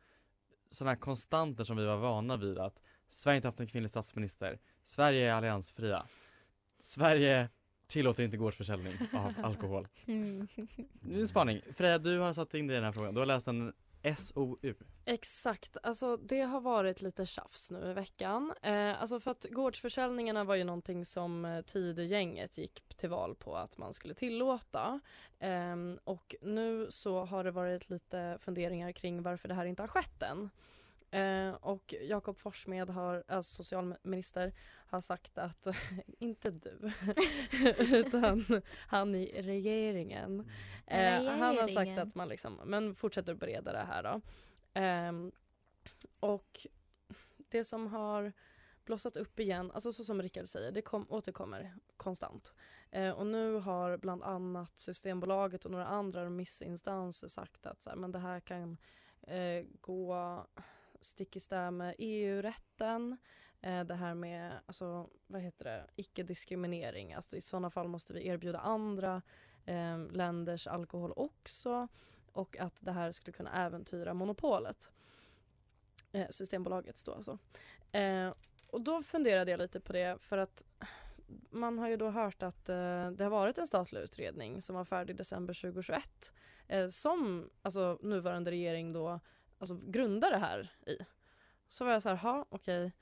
Sådana 0.71 0.91
här 0.91 0.99
konstanter 0.99 1.65
som 1.65 1.77
vi 1.77 1.85
var 1.85 1.97
vana 1.97 2.37
vid 2.37 2.59
att 2.59 2.81
Sverige 3.09 3.37
inte 3.37 3.49
haft 3.49 3.61
en 3.61 3.67
kvinnlig 3.67 3.91
statsminister. 3.91 4.59
Sverige 4.85 5.31
är 5.31 5.33
alliansfria. 5.33 6.07
Sverige 6.81 7.49
tillåter 7.87 8.23
inte 8.23 8.37
gårdsförsäljning 8.37 8.95
av 9.13 9.33
alkohol. 9.43 9.89
Mm. 10.07 10.49
Nu 11.01 11.17
är 11.17 11.21
en 11.21 11.29
spaning. 11.29 11.61
Freja, 11.73 11.99
du 11.99 12.19
har 12.19 12.33
satt 12.33 12.55
in 12.55 12.67
dig 12.67 12.75
i 12.75 12.77
den 12.77 12.85
här 12.85 12.93
frågan. 12.93 13.15
Du 13.15 13.21
har 13.21 13.27
läst 13.27 13.49
en 13.49 13.73
SOU. 14.15 14.75
Exakt, 15.05 15.77
alltså 15.83 16.17
det 16.17 16.41
har 16.41 16.61
varit 16.61 17.03
lite 17.03 17.27
tjafs 17.27 17.71
nu 17.71 17.91
i 17.91 17.93
veckan. 17.93 18.53
Eh, 18.63 19.01
alltså 19.01 19.21
för 19.21 19.31
att 19.31 19.47
gårdsförsäljningarna 19.51 20.45
var 20.45 20.55
ju 20.55 20.65
någonting 20.65 21.05
som 21.05 21.45
eh, 21.45 21.61
Tidögänget 21.63 22.59
gick 22.59 22.83
till 22.97 23.09
val 23.09 23.35
på 23.35 23.57
att 23.57 23.79
man 23.79 23.93
skulle 23.93 24.15
tillåta. 24.15 25.01
Eh, 25.39 25.77
och 26.05 26.35
nu 26.43 26.87
så 26.91 27.25
har 27.25 27.45
det 27.45 27.51
varit 27.51 27.91
lite 27.91 28.39
funderingar 28.41 28.93
kring 28.93 29.23
varför 29.23 29.49
det 29.49 29.55
här 29.55 29.67
inte 29.67 29.83
har 29.83 29.89
skett 29.89 30.23
än. 30.23 30.51
Eh, 31.17 31.55
och 31.55 31.95
Jakob 32.01 32.39
Forssmed, 32.39 32.91
har, 32.91 33.25
alltså 33.29 33.55
socialminister, 33.55 34.53
har 34.87 35.01
sagt 35.01 35.39
att, 35.39 35.67
inte 36.19 36.51
du, 36.51 36.93
utan 37.97 38.63
han 38.89 39.15
i 39.15 39.43
regeringen. 39.43 40.51
Eh, 40.87 41.25
han 41.25 41.41
har 41.41 41.69
sagt 41.69 41.77
Regeringen. 41.77 42.09
att 42.09 42.15
man 42.15 42.29
liksom, 42.29 42.61
men 42.65 42.95
fortsätter 42.95 43.33
att 43.33 43.39
bereda 43.39 43.73
det 43.73 43.79
här 43.89 44.03
då. 44.03 44.21
Ehm, 44.75 45.33
och 46.21 46.67
det 47.49 47.65
som 47.65 47.87
har 47.87 48.33
blossat 48.85 49.17
upp 49.17 49.41
igen, 49.41 49.71
alltså 49.71 49.93
så 49.93 50.05
som 50.05 50.23
Rickard 50.23 50.49
säger, 50.49 50.73
det 50.73 50.83
kom, 50.83 51.07
återkommer 51.09 51.75
konstant. 51.97 52.55
Eh, 52.91 53.11
och 53.11 53.27
nu 53.27 53.55
har 53.55 53.97
bland 53.97 54.23
annat 54.23 54.79
Systembolaget 54.79 55.65
och 55.65 55.71
några 55.71 55.87
andra 55.87 56.25
remissinstanser 56.25 57.29
sagt 57.29 57.67
att 57.67 57.83
så 57.83 57.91
här, 57.91 57.97
men 57.97 58.13
det 58.13 58.19
här 58.19 58.41
kan 58.41 58.77
eh, 59.23 59.65
gå 59.81 60.47
stick 61.01 61.37
i 61.37 61.41
stäv 61.41 61.73
med 61.73 61.95
EU-rätten. 61.99 63.17
Eh, 63.61 63.85
det 63.85 63.95
här 63.95 64.15
med, 64.15 64.53
alltså, 64.67 65.11
vad 65.27 65.41
heter 65.41 65.65
det, 65.65 65.87
icke-diskriminering. 65.97 67.15
Alltså, 67.15 67.37
I 67.37 67.41
sådana 67.41 67.71
fall 67.71 67.89
måste 67.89 68.13
vi 68.13 68.27
erbjuda 68.27 68.59
andra 68.59 69.23
eh, 69.65 69.99
länders 70.11 70.67
alkohol 70.67 71.13
också 71.17 71.89
och 72.33 72.59
att 72.59 72.75
det 72.81 72.93
här 72.93 73.13
skulle 73.13 73.33
kunna 73.33 73.67
äventyra 73.67 74.15
monopolet. 74.15 74.91
Eh, 76.13 76.27
Systembolagets 76.31 77.05
då 77.05 77.13
alltså. 77.13 77.39
Eh, 77.93 78.33
och 78.67 78.81
då 78.81 79.03
funderade 79.03 79.51
jag 79.51 79.59
lite 79.59 79.81
på 79.81 79.93
det 79.93 80.23
för 80.23 80.39
att 80.39 80.65
man 81.51 81.79
har 81.79 81.89
ju 81.89 81.97
då 81.97 82.11
hört 82.11 82.43
att 82.43 82.69
eh, 82.69 83.11
det 83.11 83.25
har 83.25 83.31
varit 83.31 83.59
en 83.59 83.67
statlig 83.67 84.01
utredning 84.01 84.63
som 84.63 84.77
var 84.77 84.85
färdig 84.85 85.15
i 85.15 85.17
december 85.17 85.55
2021 85.55 86.33
eh, 86.69 86.89
som 86.89 87.51
alltså 87.63 87.99
nuvarande 88.03 88.51
regering 88.51 88.93
då 88.93 89.21
alltså 89.59 89.81
grundar 89.87 90.31
det 90.31 90.39
här 90.39 90.73
i. 90.87 90.99
Så 91.69 91.85
var 91.85 91.93
jag 91.93 92.03
så 92.03 92.09
här, 92.09 92.17
ha 92.17 92.47
okej. 92.49 92.93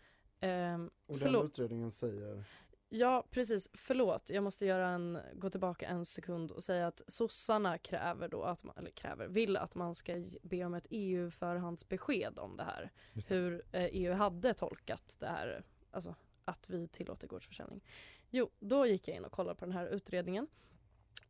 ehm, 0.41 0.91
Och 1.07 1.19
den 1.19 1.35
utredningen 1.35 1.91
säger 1.91 2.45
Ja, 2.89 3.27
precis. 3.31 3.69
Förlåt, 3.75 4.31
jag 4.31 4.45
måste 4.45 4.67
göra 4.67 4.89
en, 4.89 5.19
gå 5.35 5.51
tillbaka 5.51 5.87
en 5.87 6.07
sekund 6.07 6.51
och 6.51 6.65
säga 6.65 6.87
att 6.87 7.03
sossarna 7.07 7.79
kräver 7.79 8.29
då, 8.29 8.43
att 8.43 8.65
man, 8.65 8.75
eller 8.77 8.91
kräver, 8.91 9.29
vill 9.29 9.57
att 9.57 9.75
man 9.75 9.95
ska 9.95 10.25
be 10.43 10.65
om 10.65 10.75
ett 10.75 10.87
EU-förhandsbesked 10.91 12.39
om 12.39 12.57
det 12.57 12.63
här. 12.65 12.91
Det. 13.13 13.31
Hur 13.31 13.63
eh, 13.73 13.85
EU 13.85 14.13
hade 14.13 14.55
tolkat 14.55 15.17
det 15.19 15.27
här, 15.27 15.65
alltså 15.91 16.15
att 16.45 16.71
vi 16.71 16.89
tillåter 16.89 17.29
gårdsförsäljning. 17.29 17.85
Jo, 18.31 18.51
då 18.59 18.87
gick 18.87 19.09
jag 19.09 19.17
in 19.17 19.25
och 19.25 19.33
kollade 19.33 19.57
på 19.59 19.65
den 19.65 19.75
här 19.75 19.87
utredningen. 19.87 20.47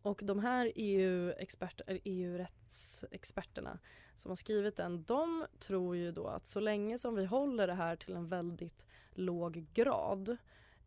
Och 0.04 0.20
de 0.24 0.38
här 0.38 0.72
EU-expert, 0.74 1.80
eller 1.86 2.00
EU-rättsexperterna 2.04 3.78
som 4.14 4.30
har 4.30 4.36
skrivit 4.36 4.76
den, 4.76 5.04
de 5.04 5.46
tror 5.58 5.96
ju 5.96 6.12
då 6.12 6.26
att 6.26 6.46
så 6.46 6.60
länge 6.60 6.98
som 6.98 7.14
vi 7.14 7.24
håller 7.24 7.66
det 7.66 7.74
här 7.74 7.96
till 7.96 8.16
en 8.16 8.28
väldigt 8.28 8.86
låg 9.10 9.66
grad 9.74 10.36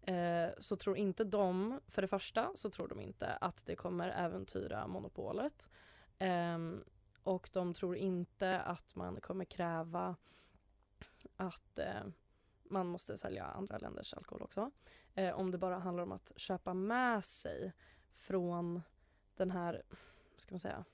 eh, 0.01 0.47
så 0.59 0.75
tror 0.75 0.97
inte 0.97 1.23
de, 1.23 1.79
för 1.87 2.01
det 2.01 2.07
första 2.07 2.51
så 2.55 2.69
tror 2.69 2.87
de 2.87 3.01
inte 3.01 3.27
att 3.27 3.65
det 3.65 3.75
kommer 3.75 4.09
äventyra 4.09 4.87
monopolet. 4.87 5.67
Eh, 6.19 6.57
och 7.23 7.49
de 7.53 7.73
tror 7.73 7.95
inte 7.95 8.59
att 8.59 8.95
man 8.95 9.21
kommer 9.21 9.45
kräva 9.45 10.15
att 11.35 11.79
eh, 11.79 12.03
man 12.63 12.87
måste 12.87 13.17
sälja 13.17 13.45
andra 13.45 13.77
länders 13.77 14.13
alkohol 14.13 14.41
också. 14.41 14.71
Eh, 15.13 15.35
om 15.35 15.51
det 15.51 15.57
bara 15.57 15.79
handlar 15.79 16.03
om 16.03 16.11
att 16.11 16.31
köpa 16.35 16.73
med 16.73 17.25
sig 17.25 17.73
från 18.11 18.81
den 19.37 19.51
här, 19.51 19.83
ska 20.37 20.53
man 20.53 20.59
säga, 20.59 20.85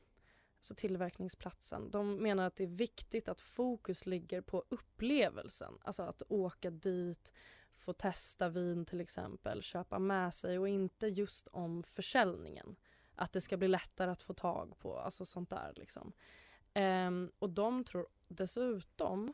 alltså 0.58 0.76
tillverkningsplatsen. 0.76 1.92
De 1.92 2.16
menar 2.16 2.48
att 2.48 2.56
det 2.56 2.64
är 2.64 2.68
viktigt 2.68 3.28
att 3.28 3.42
fokus 3.42 4.06
ligger 4.06 4.42
på 4.42 4.64
upplevelsen. 4.70 5.78
Alltså 5.84 6.04
att 6.04 6.24
åka 6.30 6.70
dit, 6.70 7.34
få 7.76 7.94
testa 7.94 8.50
vin 8.50 8.86
till 8.86 9.02
exempel, 9.02 9.62
köpa 9.62 10.00
med 10.00 10.34
sig 10.34 10.60
och 10.60 10.70
inte 10.70 11.08
just 11.08 11.48
om 11.48 11.84
försäljningen. 11.84 12.76
Att 13.16 13.32
det 13.32 13.42
ska 13.42 13.58
bli 13.58 13.68
lättare 13.68 14.12
att 14.12 14.24
få 14.24 14.34
tag 14.34 14.80
på, 14.80 15.00
alltså 15.00 15.26
sånt 15.26 15.50
där 15.50 15.74
liksom. 15.76 16.14
Ehm, 16.74 17.32
och 17.40 17.50
de 17.50 17.84
tror 17.84 18.08
dessutom 18.28 19.34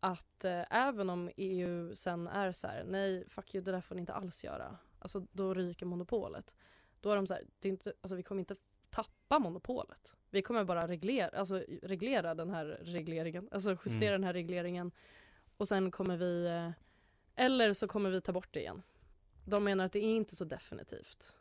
att 0.00 0.44
eh, 0.44 0.64
även 0.70 1.10
om 1.10 1.30
EU 1.36 1.96
sen 1.96 2.28
är 2.28 2.52
så 2.52 2.66
här, 2.66 2.84
nej 2.84 3.28
fuck 3.28 3.54
you 3.54 3.64
det 3.64 3.72
där 3.72 3.80
får 3.80 3.94
ni 3.94 4.00
inte 4.00 4.12
alls 4.12 4.44
göra. 4.44 4.78
Alltså 4.98 5.26
då 5.32 5.54
ryker 5.54 5.86
monopolet. 5.86 6.54
Då 7.02 7.10
är 7.10 7.16
de 7.16 7.26
så 7.26 7.34
här, 7.34 7.42
det 7.60 7.68
är 7.68 7.70
inte, 7.70 7.92
alltså 8.00 8.16
vi 8.16 8.22
kommer 8.22 8.38
inte 8.40 8.56
tappa 8.90 9.38
monopolet. 9.38 10.16
Vi 10.30 10.42
kommer 10.42 10.64
bara 10.64 10.88
reglera, 10.88 11.38
alltså 11.38 11.64
reglera 11.82 12.34
den 12.34 12.50
här 12.50 12.64
regleringen, 12.82 13.48
alltså 13.50 13.70
justera 13.86 14.08
Mm. 14.08 14.20
den 14.20 14.24
här 14.24 14.32
regleringen 14.32 14.92
och 15.56 15.68
sen 15.68 15.90
kommer 15.90 16.16
vi, 16.16 16.46
eh, 16.46 16.70
eller 17.46 17.74
så 17.74 17.88
kommer 17.88 18.10
vi 18.10 18.20
ta 18.20 18.32
bort 18.32 18.48
det 18.50 18.60
igen. 18.60 18.82
De 19.44 19.64
menar 19.64 19.84
att 19.84 19.92
det 19.92 19.98
är 19.98 20.16
inte 20.16 20.36
så 20.36 20.44
definitivt. 20.44 21.34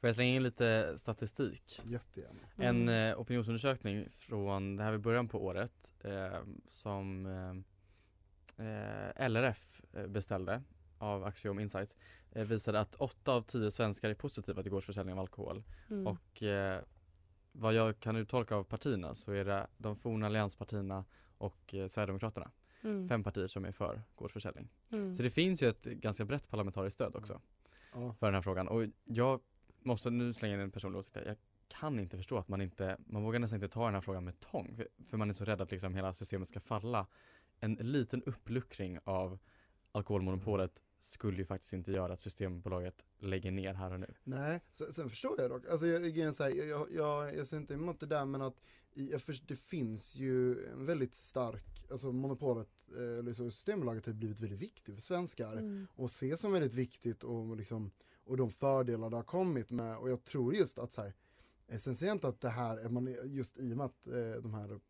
Får 0.00 0.08
jag 0.08 0.16
slänga 0.16 0.34
in 0.34 0.42
lite 0.42 0.98
statistik? 0.98 1.80
Jättegärna. 1.84 2.38
En 2.56 2.82
Mm. 2.82 3.10
eh, 3.12 3.20
opinionsundersökning 3.20 4.08
från, 4.10 4.76
det 4.76 4.82
här 4.82 4.90
var 4.90 4.98
början 4.98 5.28
på 5.28 5.44
året, 5.44 5.94
eh, 6.04 6.40
som 6.68 7.26
eh, 7.26 8.66
eh, 8.66 9.28
LRF 9.28 9.80
eh, 9.92 10.06
beställde 10.06 10.62
av 10.98 11.24
Axiom 11.24 11.58
Insight 11.58 11.96
visade 12.44 12.80
att 12.80 12.94
8 12.94 13.32
av 13.32 13.42
10 13.42 13.70
svenskar 13.70 14.10
är 14.10 14.14
positiva 14.14 14.62
till 14.62 14.70
gårdsförsäljning 14.72 15.12
av 15.12 15.20
alkohol. 15.20 15.62
Mm. 15.90 16.06
Och 16.06 16.42
eh, 16.42 16.82
vad 17.52 17.74
jag 17.74 18.00
kan 18.00 18.16
uttolka 18.16 18.56
av 18.56 18.64
partierna 18.64 19.14
så 19.14 19.32
är 19.32 19.44
det 19.44 19.66
de 19.78 19.96
forna 19.96 20.26
allianspartierna 20.26 21.04
och 21.38 21.74
eh, 21.74 21.88
Sverigedemokraterna. 21.88 22.50
Mm. 22.82 23.08
Fem 23.08 23.24
partier 23.24 23.46
som 23.46 23.64
är 23.64 23.72
för 23.72 24.02
gårdsförsäljning. 24.14 24.68
Mm. 24.90 25.16
Så 25.16 25.22
det 25.22 25.30
finns 25.30 25.62
ju 25.62 25.68
ett 25.68 25.84
ganska 25.84 26.24
brett 26.24 26.48
parlamentariskt 26.48 26.94
stöd 26.94 27.16
också 27.16 27.40
Ja. 27.92 28.12
för 28.12 28.26
den 28.26 28.34
här 28.34 28.42
frågan. 28.42 28.68
Och 28.68 28.84
jag 29.04 29.40
måste 29.82 30.10
nu 30.10 30.32
slänga 30.32 30.54
in 30.54 30.60
en 30.60 30.70
personlig 30.70 30.98
åsikt. 30.98 31.16
Jag 31.26 31.36
kan 31.68 32.00
inte 32.00 32.16
förstå 32.16 32.38
att 32.38 32.48
man 32.48 32.60
inte, 32.60 32.96
man 33.06 33.22
vågar 33.22 33.38
nästan 33.38 33.56
inte 33.56 33.68
ta 33.68 33.84
den 33.84 33.94
här 33.94 34.00
frågan 34.00 34.24
med 34.24 34.40
tång. 34.40 34.76
För, 34.76 34.88
för 35.06 35.16
man 35.16 35.30
är 35.30 35.34
så 35.34 35.44
rädd 35.44 35.60
att 35.60 35.70
liksom 35.70 35.94
hela 35.94 36.14
systemet 36.14 36.48
ska 36.48 36.60
falla. 36.60 37.06
En 37.60 37.74
liten 37.74 38.22
uppluckring 38.22 38.98
av 39.04 39.38
alkoholmonopolet 39.92 40.82
skulle 41.00 41.38
ju 41.38 41.44
faktiskt 41.44 41.72
inte 41.72 41.92
göra 41.92 42.12
att 42.12 42.20
Systembolaget 42.20 43.04
lägger 43.18 43.50
ner 43.50 43.74
här 43.74 43.92
och 43.92 44.00
nu. 44.00 44.14
Nej, 44.24 44.60
sen, 44.72 44.92
sen 44.92 45.10
förstår 45.10 45.40
jag 45.40 45.50
dock, 45.50 45.66
alltså 45.66 45.86
jag, 45.86 46.08
jag, 46.08 46.34
så 46.34 46.44
här, 46.44 46.50
jag, 46.50 46.92
jag, 46.92 47.34
jag, 47.36 47.46
ser 47.46 47.56
inte 47.56 47.74
emot 47.74 48.00
det 48.00 48.06
där 48.06 48.24
men 48.24 48.42
att 48.42 48.60
jag 48.94 49.22
först, 49.22 49.48
det 49.48 49.56
finns 49.56 50.14
ju 50.16 50.66
en 50.66 50.86
väldigt 50.86 51.14
stark, 51.14 51.90
alltså 51.90 52.12
monopolet, 52.12 52.68
eh, 52.96 53.22
liksom 53.22 53.50
Systembolaget 53.50 54.06
har 54.06 54.12
blivit 54.12 54.40
väldigt 54.40 54.60
viktigt 54.60 54.94
för 54.94 55.02
svenskar 55.02 55.52
Mm. 55.52 55.86
och 55.94 56.04
ses 56.06 56.40
som 56.40 56.52
väldigt 56.52 56.74
viktigt 56.74 57.24
och 57.24 57.56
liksom, 57.56 57.90
och 58.24 58.36
de 58.36 58.50
fördelar 58.50 59.10
det 59.10 59.16
har 59.16 59.22
kommit 59.22 59.70
med 59.70 59.96
och 59.96 60.10
jag 60.10 60.24
tror 60.24 60.54
just 60.54 60.78
att 60.78 60.92
så 60.92 61.02
här, 61.02 61.14
sen 61.78 61.96
ser 61.96 62.06
jag 62.06 62.16
inte 62.16 62.28
att 62.28 62.40
det 62.40 62.48
här, 62.48 62.78
är 62.78 62.88
man, 62.88 63.16
just 63.24 63.58
i 63.58 63.72
och 63.72 63.76
med 63.76 63.86
att 63.86 64.06
eh, 64.06 64.42
de 64.42 64.54
här 64.54 64.80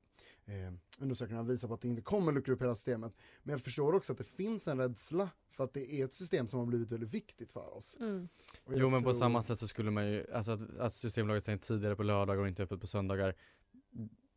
eh, 0.47 0.73
undersökningarna 0.99 1.49
visar 1.49 1.69
på 1.69 1.75
att 1.75 1.81
det 1.81 1.89
inte 1.89 2.03
kommer 2.03 2.33
luckra 2.33 2.55
upp 2.55 2.63
hela 2.63 2.75
systemet. 2.75 3.13
Men 3.43 3.53
jag 3.53 3.61
förstår 3.61 3.93
också 3.95 4.13
att 4.13 4.19
det 4.19 4.25
finns 4.25 4.69
en 4.69 4.79
rädsla 4.79 5.31
för 5.51 5.65
att 5.65 5.75
det 5.75 5.93
är 5.93 6.05
ett 6.05 6.13
system 6.13 6.49
som 6.49 6.59
har 6.59 6.67
blivit 6.67 6.93
väldigt 6.93 7.15
viktigt 7.15 7.53
för 7.53 7.77
oss. 7.77 7.97
Mm. 8.01 8.29
Jo 8.71 8.91
men 8.91 9.03
på 9.03 9.11
tror- 9.11 9.19
samma 9.19 9.43
sätt 9.43 9.59
så 9.59 9.69
skulle 9.69 9.91
man 9.91 10.07
ju, 10.11 10.27
alltså 10.33 10.53
att, 10.53 10.77
att 10.79 10.95
Systembolaget 10.95 11.43
stängt 11.43 11.63
tidigare 11.63 11.97
på 11.97 12.03
lördagar 12.03 12.41
och 12.43 12.49
inte 12.49 12.63
öppet 12.63 12.81
på 12.81 12.87
söndagar 12.87 13.35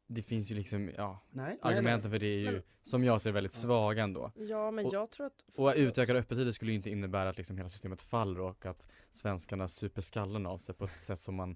Det 0.07 0.21
finns 0.23 0.51
ju 0.51 0.55
liksom, 0.55 0.91
ja, 0.97 1.19
Nej, 1.29 1.45
nej, 1.45 1.57
argumenten 1.61 2.11
nej. 2.11 2.19
för 2.19 2.25
det 2.25 2.33
är 2.33 2.39
ju, 2.39 2.51
Men- 2.51 2.61
som 2.83 3.03
jag 3.03 3.21
ser 3.21 3.31
väldigt 3.31 3.53
svaga 3.53 4.03
ändå. 4.03 4.31
Ja 4.35 4.71
men 4.71 4.85
Och- 4.85 4.93
jag 4.93 5.11
tror 5.11 5.25
att 5.25 5.43
Och 5.55 5.73
utökade 5.75 6.19
öppettider 6.19 6.51
skulle 6.51 6.71
ju 6.71 6.77
inte 6.77 6.89
innebära 6.89 7.29
att 7.29 7.37
liksom 7.37 7.57
hela 7.57 7.69
systemet 7.69 8.01
faller 8.01 8.39
och 8.39 8.65
att 8.65 8.87
svenskarna 9.11 9.67
super 9.67 10.01
skallen 10.01 10.45
av 10.45 10.57
sig 10.57 10.75
på 10.75 10.85
ett 10.85 11.01
sätt 11.01 11.19
som 11.19 11.35
man 11.35 11.55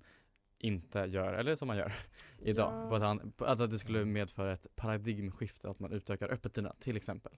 inte 0.63 0.99
gör, 0.99 1.33
eller 1.33 1.55
som 1.55 1.67
man 1.67 1.77
gör 1.77 1.93
idag. 2.39 2.73
Ja. 2.83 2.89
På 2.89 2.95
ett 2.95 3.03
an- 3.03 3.31
på, 3.37 3.45
alltså 3.45 3.63
att 3.63 3.71
det 3.71 3.79
skulle 3.79 4.05
medföra 4.05 4.53
ett 4.53 4.67
paradigmskifte, 4.75 5.69
att 5.69 5.79
man 5.79 5.91
utökar 5.91 6.29
öppettiderna 6.33 6.75
till 6.79 6.97
exempel. 6.97 7.33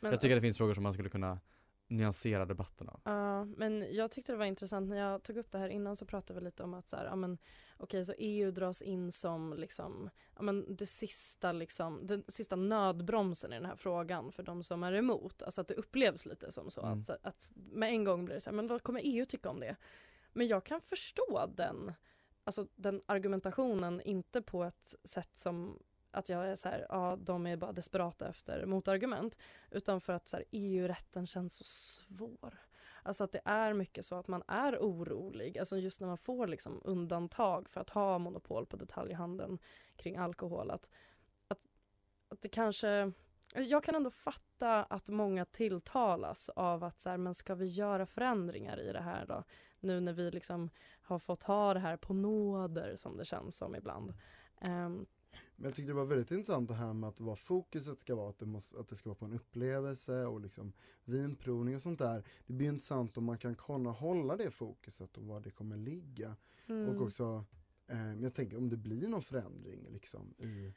Men- 0.00 0.12
jag 0.12 0.20
tycker 0.20 0.34
att 0.34 0.36
det 0.36 0.46
finns 0.46 0.58
frågor 0.58 0.74
som 0.74 0.82
man 0.82 0.92
skulle 0.92 1.08
kunna 1.10 1.40
nyansera 1.88 2.44
debatten 2.44 2.88
av. 2.88 3.00
Ja, 3.04 3.44
men 3.44 3.86
jag 3.94 4.10
tyckte 4.10 4.32
det 4.32 4.36
var 4.38 4.44
intressant 4.44 4.88
när 4.88 4.96
jag 4.96 5.22
tog 5.22 5.36
upp 5.36 5.50
det 5.50 5.58
här 5.58 5.68
innan 5.68 5.96
så 5.96 6.06
pratade 6.06 6.40
vi 6.40 6.44
lite 6.44 6.62
om 6.62 6.74
att 6.74 6.88
så 6.88 6.96
här, 6.96 7.04
ja 7.04 7.16
men 7.16 7.38
okej 7.76 8.04
så 8.04 8.12
EU 8.18 8.50
dras 8.50 8.82
in 8.82 9.12
som 9.12 9.54
liksom, 9.58 10.10
ja 10.36 10.42
men 10.42 10.76
det 10.76 10.86
sista 10.86 11.52
liksom, 11.52 12.06
den 12.06 12.24
sista 12.28 12.56
nödbromsen 12.56 13.52
i 13.52 13.56
den 13.56 13.64
här 13.66 13.76
frågan 13.76 14.32
för 14.32 14.42
de 14.42 14.62
som 14.62 14.82
är 14.82 14.92
emot. 14.92 15.42
Alltså 15.42 15.60
att 15.60 15.68
det 15.68 15.74
upplevs 15.74 16.26
lite 16.26 16.52
som 16.52 16.70
så 16.70 16.80
Mm. 16.86 16.98
att, 17.00 17.10
att 17.22 17.52
med 17.54 17.88
en 17.90 18.04
gång 18.04 18.24
blir 18.24 18.34
det 18.34 18.40
så 18.40 18.50
här, 18.50 18.54
men 18.56 18.66
vad 18.68 18.82
kommer 18.82 19.00
EU 19.04 19.26
tycka 19.26 19.50
om 19.50 19.60
det? 19.60 19.76
Men 20.32 20.46
jag 20.46 20.64
kan 20.64 20.80
förstå 20.80 21.50
den, 21.56 21.92
alltså 22.44 22.66
den 22.74 23.02
argumentationen, 23.06 24.00
inte 24.00 24.42
på 24.42 24.64
ett 24.64 24.94
sätt 25.04 25.30
som 25.36 25.78
att 26.10 26.28
jag 26.28 26.48
är 26.48 26.54
så 26.54 26.68
här, 26.68 26.86
ja 26.88 27.18
de 27.20 27.46
är 27.46 27.56
bara 27.56 27.72
desperata 27.72 28.28
efter 28.28 28.66
motargument. 28.66 29.38
Utan 29.70 30.00
för 30.00 30.12
att 30.12 30.28
så 30.28 30.36
här, 30.36 30.44
EU-rätten 30.50 31.26
känns 31.26 31.54
så 31.54 31.64
svår. 31.64 32.58
Alltså 33.02 33.24
att 33.24 33.32
det 33.32 33.40
är 33.44 33.72
mycket 33.72 34.06
så 34.06 34.14
att 34.14 34.28
man 34.28 34.42
är 34.48 34.78
orolig. 34.78 35.58
Alltså 35.58 35.78
just 35.78 36.00
när 36.00 36.08
man 36.08 36.18
får 36.18 36.46
liksom 36.46 36.80
undantag 36.84 37.68
för 37.68 37.80
att 37.80 37.90
ha 37.90 38.18
monopol 38.18 38.66
på 38.66 38.76
detaljhandeln 38.76 39.58
kring 39.96 40.16
alkohol. 40.16 40.70
Att, 40.70 40.90
att, 41.48 41.66
att 42.28 42.42
det 42.42 42.48
kanske... 42.48 43.12
Jag 43.54 43.84
kan 43.84 43.94
ändå 43.94 44.10
fatta 44.10 44.84
att 44.84 45.08
många 45.08 45.44
tilltalas 45.44 46.48
av 46.48 46.84
att 46.84 47.00
så 47.00 47.10
här, 47.10 47.16
men 47.16 47.34
ska 47.34 47.54
vi 47.54 47.66
göra 47.66 48.06
förändringar 48.06 48.80
i 48.80 48.92
det 48.92 49.00
här 49.00 49.26
då? 49.26 49.44
Nu 49.80 50.00
när 50.00 50.12
vi 50.12 50.30
liksom 50.30 50.70
har 51.02 51.18
fått 51.18 51.42
ha 51.42 51.74
det 51.74 51.80
här 51.80 51.96
på 51.96 52.14
nåder 52.14 52.96
som 52.96 53.16
det 53.16 53.24
känns 53.24 53.56
som 53.56 53.74
ibland. 53.74 54.14
Ehm, 54.60 55.06
Men 55.56 55.64
jag 55.64 55.74
tyckte 55.74 55.90
det 55.90 55.94
var 55.94 56.04
väldigt 56.04 56.30
intressant 56.30 56.68
det 56.68 56.74
här 56.74 56.92
med 56.92 57.08
att 57.08 57.20
vad 57.20 57.38
fokuset 57.38 58.00
ska 58.00 58.14
vara, 58.14 58.30
att 58.30 58.38
det, 58.38 58.46
måste, 58.46 58.78
att 58.80 58.88
det 58.88 58.96
ska 58.96 59.08
vara 59.08 59.18
på 59.18 59.24
en 59.24 59.32
upplevelse 59.32 60.24
och 60.24 60.40
liksom 60.40 60.72
vinprovning 61.04 61.74
och 61.74 61.82
sånt 61.82 61.98
där. 61.98 62.24
Det 62.46 62.52
blir 62.52 62.68
intressant 62.68 63.16
om 63.16 63.24
man 63.24 63.38
kan 63.38 63.54
kunna 63.54 63.90
hålla 63.90 64.36
det 64.36 64.50
fokuset 64.50 65.16
och 65.16 65.24
var 65.24 65.40
det 65.40 65.50
kommer 65.50 65.76
ligga. 65.76 66.36
Mm. 66.66 66.88
Och 66.88 67.02
också, 67.02 67.44
eh, 67.86 68.14
jag 68.22 68.34
tänker 68.34 68.56
om 68.56 68.68
det 68.68 68.76
blir 68.76 69.08
någon 69.08 69.22
förändring 69.22 69.86
liksom 69.90 70.34
i 70.38 70.74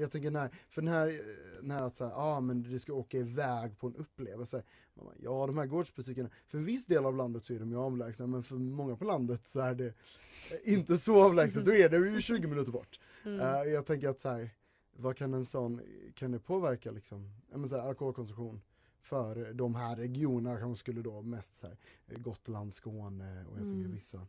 jag 0.00 0.10
tänker 0.10 0.30
när, 0.30 0.50
för 0.68 0.82
den 0.82 0.90
här, 0.90 1.08
eh, 1.08 1.60
den 1.60 1.70
här 1.70 1.82
att 1.82 1.96
säga, 1.96 2.10
ja 2.10 2.16
ah, 2.16 2.40
men 2.40 2.62
du 2.62 2.78
ska 2.78 2.92
åka 2.92 3.18
iväg 3.18 3.78
på 3.78 3.86
en 3.86 3.94
upplevelse. 3.96 4.62
Bara, 4.94 5.14
Ja 5.18 5.46
de 5.46 5.58
här 5.58 5.66
gårdsbutikerna, 5.66 6.30
för 6.46 6.58
en 6.58 6.64
viss 6.64 6.86
del 6.86 7.06
av 7.06 7.16
landet 7.16 7.44
så 7.44 7.54
är 7.54 7.58
de 7.58 7.70
ju 7.70 7.76
avlägsna 7.78 8.26
men 8.26 8.42
för 8.42 8.54
många 8.54 8.96
på 8.96 9.04
landet 9.04 9.46
så 9.46 9.60
är 9.60 9.74
det 9.74 9.86
eh, 9.86 10.74
inte 10.74 10.98
så 10.98 11.22
avlägset, 11.22 11.64
då 11.64 11.72
är 11.72 11.88
det 11.88 11.96
ju 11.96 12.20
20 12.20 12.48
minuter 12.48 12.72
bort. 12.72 13.00
Mm. 13.24 13.40
Eh, 13.40 13.72
jag 13.72 13.86
tänker 13.86 14.08
att 14.08 14.20
så 14.20 14.28
här, 14.28 14.50
vad 14.96 15.16
kan 15.16 15.34
en 15.34 15.44
sån, 15.44 15.80
kan 16.14 16.32
det 16.32 16.38
påverka 16.38 16.90
liksom, 16.90 17.30
men 17.54 17.68
så 17.68 17.76
här, 17.76 17.88
alkoholkonsumtion 17.88 18.60
för 19.02 19.52
de 19.52 19.74
här 19.74 19.96
regionerna 19.96 20.58
kanske 20.58 20.80
skulle 20.80 21.02
då 21.02 21.22
mest 21.22 21.56
så 21.56 21.66
här, 21.66 21.76
eh, 22.06 22.18
Gotland, 22.18 22.74
Skåne 22.74 23.44
och 23.44 23.52
jag 23.52 23.58
tänker 23.58 23.80
Mm. 23.80 23.92
vissa 23.92 24.26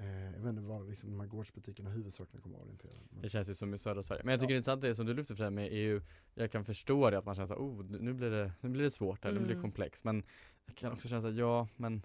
Eh, 0.00 0.24
jag 0.32 0.40
vet 0.40 0.46
inte 0.50 0.62
var 0.62 0.84
liksom 0.84 1.10
de 1.10 1.20
här 1.20 1.26
gårdsbutikerna 1.26 1.90
huvudsakligen 1.90 2.42
kommer 2.42 2.56
att 2.56 2.60
vara 2.60 2.66
orienterade. 2.66 2.98
Men- 3.10 3.22
Det 3.22 3.28
känns 3.28 3.48
ju 3.48 3.54
som 3.54 3.74
i 3.74 3.78
södra 3.78 4.02
Sverige. 4.02 4.22
Men 4.24 4.32
jag 4.32 4.40
tycker 4.40 4.48
det 4.48 4.54
är 4.54 4.56
intressant 4.56 4.82
det 4.82 4.94
som 4.94 5.06
du 5.06 5.14
lyfter 5.14 5.34
fram 5.34 5.54
med 5.54 5.68
EU. 5.72 6.00
Jag 6.34 6.50
kan 6.52 6.64
förstå 6.64 7.10
det 7.10 7.18
att 7.18 7.24
man 7.24 7.34
känner 7.34 7.46
såhär, 7.48 7.60
oh 7.60 7.84
nu 8.00 8.12
blir 8.12 8.30
det, 8.30 8.52
nu 8.60 8.68
blir 8.68 8.82
det 8.82 8.90
svårt 8.90 9.24
här, 9.24 9.32
nu 9.32 9.38
blir 9.38 9.48
det 9.48 9.52
Mm. 9.54 9.62
komplext. 9.62 10.04
Men 10.04 10.22
jag 10.66 10.76
kan 10.76 10.92
också 10.92 11.08
känna 11.08 11.20
såhär, 11.22 11.34
ja 11.38 11.68
men 11.76 12.02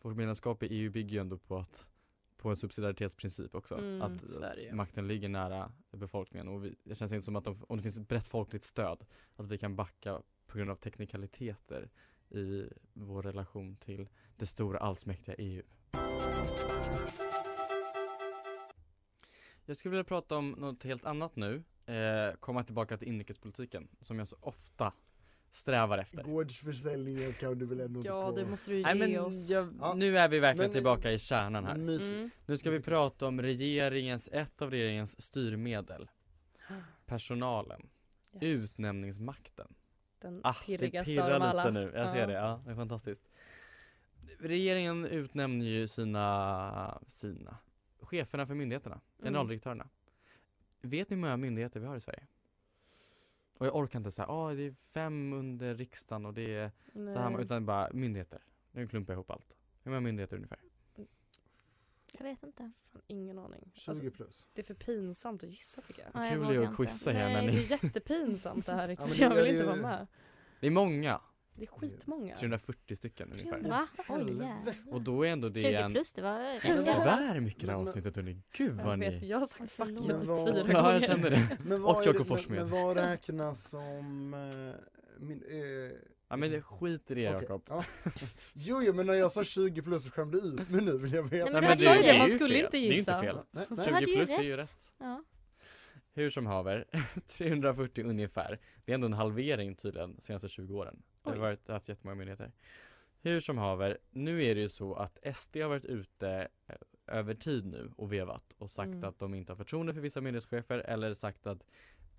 vårt 0.00 0.16
medlemskap 0.16 0.62
i 0.62 0.66
EU 0.66 0.90
bygger 0.90 1.12
ju 1.12 1.20
ändå 1.20 1.38
på 1.38 1.56
att 1.56 1.86
på 2.36 2.48
en 2.50 2.56
subsidiaritetsprincip 2.56 3.54
också. 3.54 3.74
Mm, 3.78 4.02
att, 4.02 4.20
det 4.40 4.68
att 4.68 4.74
makten 4.74 5.08
ligger 5.08 5.28
nära 5.28 5.72
befolkningen 5.90 6.48
och 6.48 6.64
vi, 6.64 6.74
det 6.84 6.94
känns 6.94 7.12
inte 7.12 7.24
som 7.24 7.36
att 7.36 7.44
de, 7.44 7.64
om 7.68 7.76
det 7.76 7.82
finns 7.82 7.98
ett 7.98 8.08
brett 8.08 8.26
folkligt 8.26 8.64
stöd, 8.64 9.04
att 9.36 9.46
vi 9.46 9.58
kan 9.58 9.76
backa 9.76 10.22
på 10.46 10.58
grund 10.58 10.70
av 10.70 10.74
teknikaliteter 10.76 11.90
i 12.30 12.64
vår 12.92 13.22
relation 13.22 13.76
till 13.76 14.08
det 14.36 14.46
stora 14.46 14.78
allsmäktiga 14.78 15.34
EU. 15.34 15.62
Jag 19.64 19.76
skulle 19.76 19.90
vilja 19.90 20.04
prata 20.04 20.36
om 20.36 20.50
något 20.50 20.82
helt 20.82 21.04
annat 21.04 21.36
nu, 21.36 21.62
eh, 21.86 22.34
komma 22.40 22.64
tillbaka 22.64 22.96
till 22.98 23.08
inrikespolitiken 23.08 23.88
som 24.00 24.18
jag 24.18 24.28
så 24.28 24.36
ofta 24.40 24.92
strävar 25.50 25.98
efter. 25.98 26.22
Gårdsförsäljningen 26.22 27.32
kan 27.32 27.58
du 27.58 27.66
väl 27.66 27.80
ändå 27.80 27.98
inte 28.00 28.08
Ja, 28.08 28.32
det 28.36 28.46
måste 28.46 28.70
du 28.70 28.76
ge 28.76 28.82
Nej 28.82 28.94
men 28.94 29.18
oss. 29.20 29.50
jag, 29.50 29.74
Ja. 29.80 29.94
nu 29.94 30.18
är 30.18 30.28
vi 30.28 30.38
verkligen 30.40 30.70
Men- 30.70 30.74
tillbaka 30.74 31.12
i 31.12 31.18
kärnan 31.18 31.64
här. 31.64 31.74
Mm. 31.74 32.30
Nu 32.46 32.58
ska 32.58 32.70
vi 32.70 32.80
prata 32.80 33.26
om 33.26 33.42
regeringens, 33.42 34.28
ett 34.32 34.62
av 34.62 34.70
regeringens 34.70 35.22
styrmedel. 35.22 36.08
Personalen. 37.06 37.88
Yes. 38.42 38.42
Utnämningsmakten. 38.72 39.74
Den 40.20 40.40
Ah, 40.44 40.52
det 40.52 40.66
pirrigaste 40.66 41.00
av 41.12 41.14
pirrar 41.26 41.30
dem 41.30 41.42
alla. 41.42 41.64
lite 41.64 41.70
nu, 41.70 41.92
jag 41.94 42.10
ser 42.10 42.26
det, 42.26 42.32
ja 42.32 42.62
det 42.64 42.70
är 42.70 42.74
fantastiskt 42.74 43.24
Regeringen 44.38 45.04
utnämner 45.06 45.66
ju 45.66 45.88
sina, 45.88 47.02
sina 47.06 47.56
cheferna 48.00 48.46
för 48.46 48.54
myndigheterna, 48.54 48.94
Mm. 48.94 49.24
generaldirektörerna 49.24 49.88
Vet 50.80 51.10
ni 51.10 51.16
hur 51.16 51.20
många 51.20 51.36
myndigheter 51.36 51.80
vi 51.80 51.86
har 51.86 51.96
i 51.96 52.00
Sverige? 52.00 52.26
Och 53.58 53.66
jag 53.66 53.76
orkar 53.76 53.98
inte 53.98 54.10
säga, 54.10 54.26
ja 54.28 54.54
det 54.54 54.62
är 54.62 54.72
fem 54.72 55.32
under 55.32 55.74
riksdagen 55.74 56.26
och 56.26 56.34
det 56.34 56.54
är 56.54 56.70
så 56.92 57.18
här, 57.18 57.30
Nej. 57.30 57.42
utan 57.44 57.66
bara 57.66 57.90
myndigheter 57.92 58.40
Nu 58.72 58.88
klumpar 58.88 59.12
jag 59.12 59.16
ihop 59.16 59.30
allt 59.30 59.54
Hur 59.82 59.90
många 59.90 60.00
myndigheter 60.00 60.36
ungefär? 60.36 60.58
Jag 62.18 62.22
vet 62.24 62.42
inte. 62.42 62.72
Fan, 62.92 63.02
ingen 63.06 63.38
aning. 63.38 63.70
20 63.74 63.90
Alltså, 63.90 64.10
plus. 64.10 64.46
det 64.54 64.60
är 64.60 64.64
för 64.64 64.74
pinsamt 64.74 65.44
att 65.44 65.50
gissa 65.50 65.82
tycker 65.82 66.02
jag. 66.02 66.10
Ja, 66.14 66.26
jag 66.26 66.32
Kul 66.48 66.56
det 66.56 66.68
att 66.68 66.76
quizza 66.76 67.10
här 67.12 67.28
Nej, 67.32 67.46
men 67.46 67.54
det 67.54 67.60
är 67.66 67.70
jättepinsamt 67.84 68.66
det 68.66 68.72
här. 68.72 68.88
Ja, 68.98 69.06
men 69.06 69.14
jag 69.16 69.30
det 69.30 69.34
vill 69.36 69.44
är 69.44 69.48
inte 69.48 69.60
ju- 69.60 69.66
vara 69.66 69.76
med. 69.76 70.06
Det 70.60 70.66
är 70.66 70.70
många, 70.70 71.20
Det 71.54 71.62
är 71.62 71.66
skitmånga. 71.66 72.36
340 72.36 72.96
stycken 72.96 73.32
ungefär 73.32 73.60
Va? 73.68 73.86
Oj 74.08 74.20
jävlar. 74.28 74.74
Och 74.90 75.00
då 75.02 75.22
är 75.26 75.30
ändå 75.30 75.48
det 75.48 75.60
20 75.60 75.74
en 75.74 75.92
plus, 75.92 76.12
det 76.12 76.22
var 76.22 76.60
svär 76.82 77.40
mycket 77.40 77.60
det 77.66 77.72
här 77.72 77.78
avsnittet 77.78 78.16
hörni, 78.16 78.42
gud 78.52 78.78
Jag 78.80 78.84
vad 78.84 78.98
vet, 78.98 79.22
ni 79.22 79.28
jag 79.28 79.38
har 79.38 79.46
sagt 79.46 79.72
fuck 79.72 79.88
you 79.88 80.06
Men 80.06 80.18
typ 80.18 80.26
fyra 80.26 80.72
Ja 80.72 80.82
gånger. 80.82 80.92
jag 80.92 81.02
känner 81.02 81.30
det 81.30 81.58
Men 81.64 81.84
Och 81.84 82.06
Jakob 82.06 82.26
Forssmed. 82.26 82.58
men 82.58 82.70
vad 82.70 82.96
räknas 82.96 83.68
som 83.70 84.34
eh, 84.34 85.20
min, 85.24 85.42
eh, 85.48 85.96
Ja 86.28 86.36
men 86.36 86.50
det 86.50 86.62
skit 86.62 87.10
i 87.10 87.14
det 87.14 87.20
Jakob 87.20 87.62
ja. 87.68 87.84
Jo, 88.52 88.82
jo 88.82 88.92
men 88.94 89.06
när 89.06 89.14
jag 89.14 89.32
sa 89.32 89.44
20 89.44 89.82
plus 89.82 90.04
så 90.04 90.10
skämde 90.10 90.40
du 90.40 90.46
ut 90.46 90.70
mig 90.70 90.82
nu 90.82 90.98
vill 90.98 91.12
jag 91.12 91.22
veta. 91.22 91.44
Nej, 91.44 91.52
men 91.52 91.64
men 91.64 91.76
sa 91.78 91.90
det, 91.90 91.96
ju 91.96 92.02
det 92.12 92.18
man 92.18 92.28
skulle 92.28 92.54
fel. 92.54 92.64
inte 92.64 92.76
Det 92.76 92.86
är 92.86 92.92
gissa. 92.92 93.14
inte 93.16 93.26
fel. 93.26 93.38
Nej, 93.50 93.66
nej. 93.70 93.84
20 93.86 93.92
hade 93.92 94.06
ju 94.06 94.16
plus 94.16 94.30
är 94.38 94.42
ju 94.42 94.56
rätt. 94.56 94.92
Ja. 94.98 95.24
Hur 96.14 96.30
som 96.30 96.46
haver, 96.46 96.84
340 97.26 98.04
ungefär. 98.04 98.60
Det 98.84 98.92
är 98.92 98.94
ändå 98.94 99.06
en 99.06 99.12
halvering 99.12 99.74
tydligen 99.76 100.14
de 100.16 100.22
senaste 100.22 100.48
20 100.48 100.74
åren. 100.78 101.02
Det 101.24 101.30
har 101.30 101.36
varit, 101.36 101.68
haft 101.68 101.88
jättemånga 101.88 102.14
myndigheter. 102.14 102.52
Hur 103.22 103.40
som 103.40 103.58
haver, 103.58 103.98
nu 104.10 104.44
är 104.44 104.54
det 104.54 104.60
ju 104.60 104.68
så 104.68 104.94
att 104.94 105.36
SD 105.36 105.56
har 105.56 105.68
varit 105.68 105.84
ute 105.84 106.48
eh, 106.66 106.76
över 107.06 107.34
tid 107.34 107.66
nu 107.66 107.90
och 107.96 108.12
vevat 108.12 108.54
och 108.58 108.70
sagt 108.70 108.88
Mm. 108.88 109.04
att 109.04 109.18
de 109.18 109.34
inte 109.34 109.52
har 109.52 109.56
förtroende 109.56 109.94
för 109.94 110.00
vissa 110.00 110.20
myndighetschefer 110.20 110.78
eller 110.78 111.14
sagt 111.14 111.46
att 111.46 111.64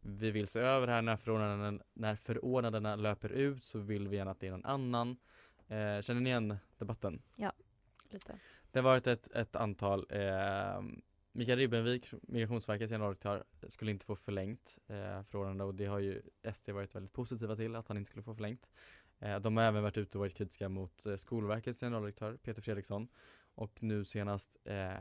vi 0.02 0.32
vill 0.32 0.48
se 0.48 0.60
över 0.60 0.88
här 0.88 1.02
när 1.02 1.16
förordnandena, 1.18 1.84
när 1.94 2.16
förordnandena 2.16 2.96
löper 2.96 3.30
ut 3.30 3.64
så 3.64 3.80
vill 3.80 4.08
vi 4.08 4.18
gärna 4.18 4.32
att 4.32 4.40
det 4.40 4.48
är 4.48 4.52
någon 4.52 4.66
annan. 4.66 5.18
Eh, 5.68 6.02
känner 6.02 6.22
ni 6.22 6.30
igen 6.30 6.58
debatten? 6.78 7.22
Lite. 8.10 8.40
Det 8.72 8.80
har 8.80 8.84
varit 8.84 9.08
ett, 9.08 9.28
ett 9.32 9.56
antal, 9.56 10.06
eh, 10.10 10.82
Mikael 11.36 11.58
Ribbenvik, 11.58 12.12
Migrationsverkets 12.22 12.92
generaldirektör, 12.92 13.44
skulle 13.70 13.92
inte 13.92 14.06
få 14.06 14.16
förlängt 14.16 14.78
eh, 14.88 15.24
förordnande 15.24 15.64
och 15.64 15.76
det 15.76 15.86
har 15.86 16.00
ju 16.00 16.22
SD 16.54 16.70
varit 16.70 16.96
väldigt 16.96 17.14
positiva 17.14 17.56
till 17.56 17.76
att 17.76 17.88
han 17.88 17.98
inte 17.98 18.10
skulle 18.10 18.24
få 18.24 18.36
förlängt. 18.36 18.70
Eh, 19.20 19.40
de 19.40 19.58
har 19.58 19.64
även 19.64 19.84
varit 19.84 19.98
ute 19.98 20.18
och 20.18 20.20
varit 20.20 20.34
kritiska 20.36 20.70
mot 20.70 21.06
eh, 21.06 21.16
Skolverkets 21.16 21.80
generaldirektör 21.80 22.38
Peter 22.38 22.62
Fredriksson 22.62 23.08
och 23.56 23.84
nu 23.84 24.06
senast 24.06 24.58
eh, 24.64 24.94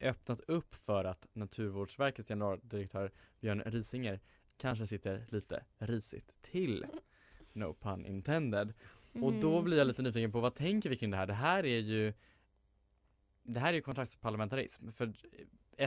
öppnat 0.00 0.40
upp 0.40 0.74
för 0.74 1.04
att 1.04 1.26
Naturvårdsverkets 1.32 2.28
generaldirektör 2.28 3.10
Björn 3.40 3.62
Risinger 3.66 4.20
kanske 4.56 4.86
sitter 4.86 5.26
lite 5.28 5.64
risigt 5.78 6.32
till. 6.42 6.86
No 7.52 7.74
pun 7.80 8.06
intended. 8.06 8.74
Och 9.12 9.32
då 9.32 9.52
Mm. 9.52 9.64
blir 9.64 9.78
jag 9.78 9.86
lite 9.86 10.02
nyfiken 10.02 10.32
på 10.32 10.40
vad 10.40 10.54
tänker 10.54 10.90
vi 10.90 10.96
kring 10.96 11.10
det 11.10 11.16
här? 11.16 11.26
Det 11.26 11.34
här 11.34 11.66
är 11.66 11.78
ju 11.78 12.12
Det 13.42 13.60
här 13.60 13.68
är 13.68 13.72
ju 13.72 13.80
kontraktsparlamentarism 13.80 14.90
för 14.90 15.12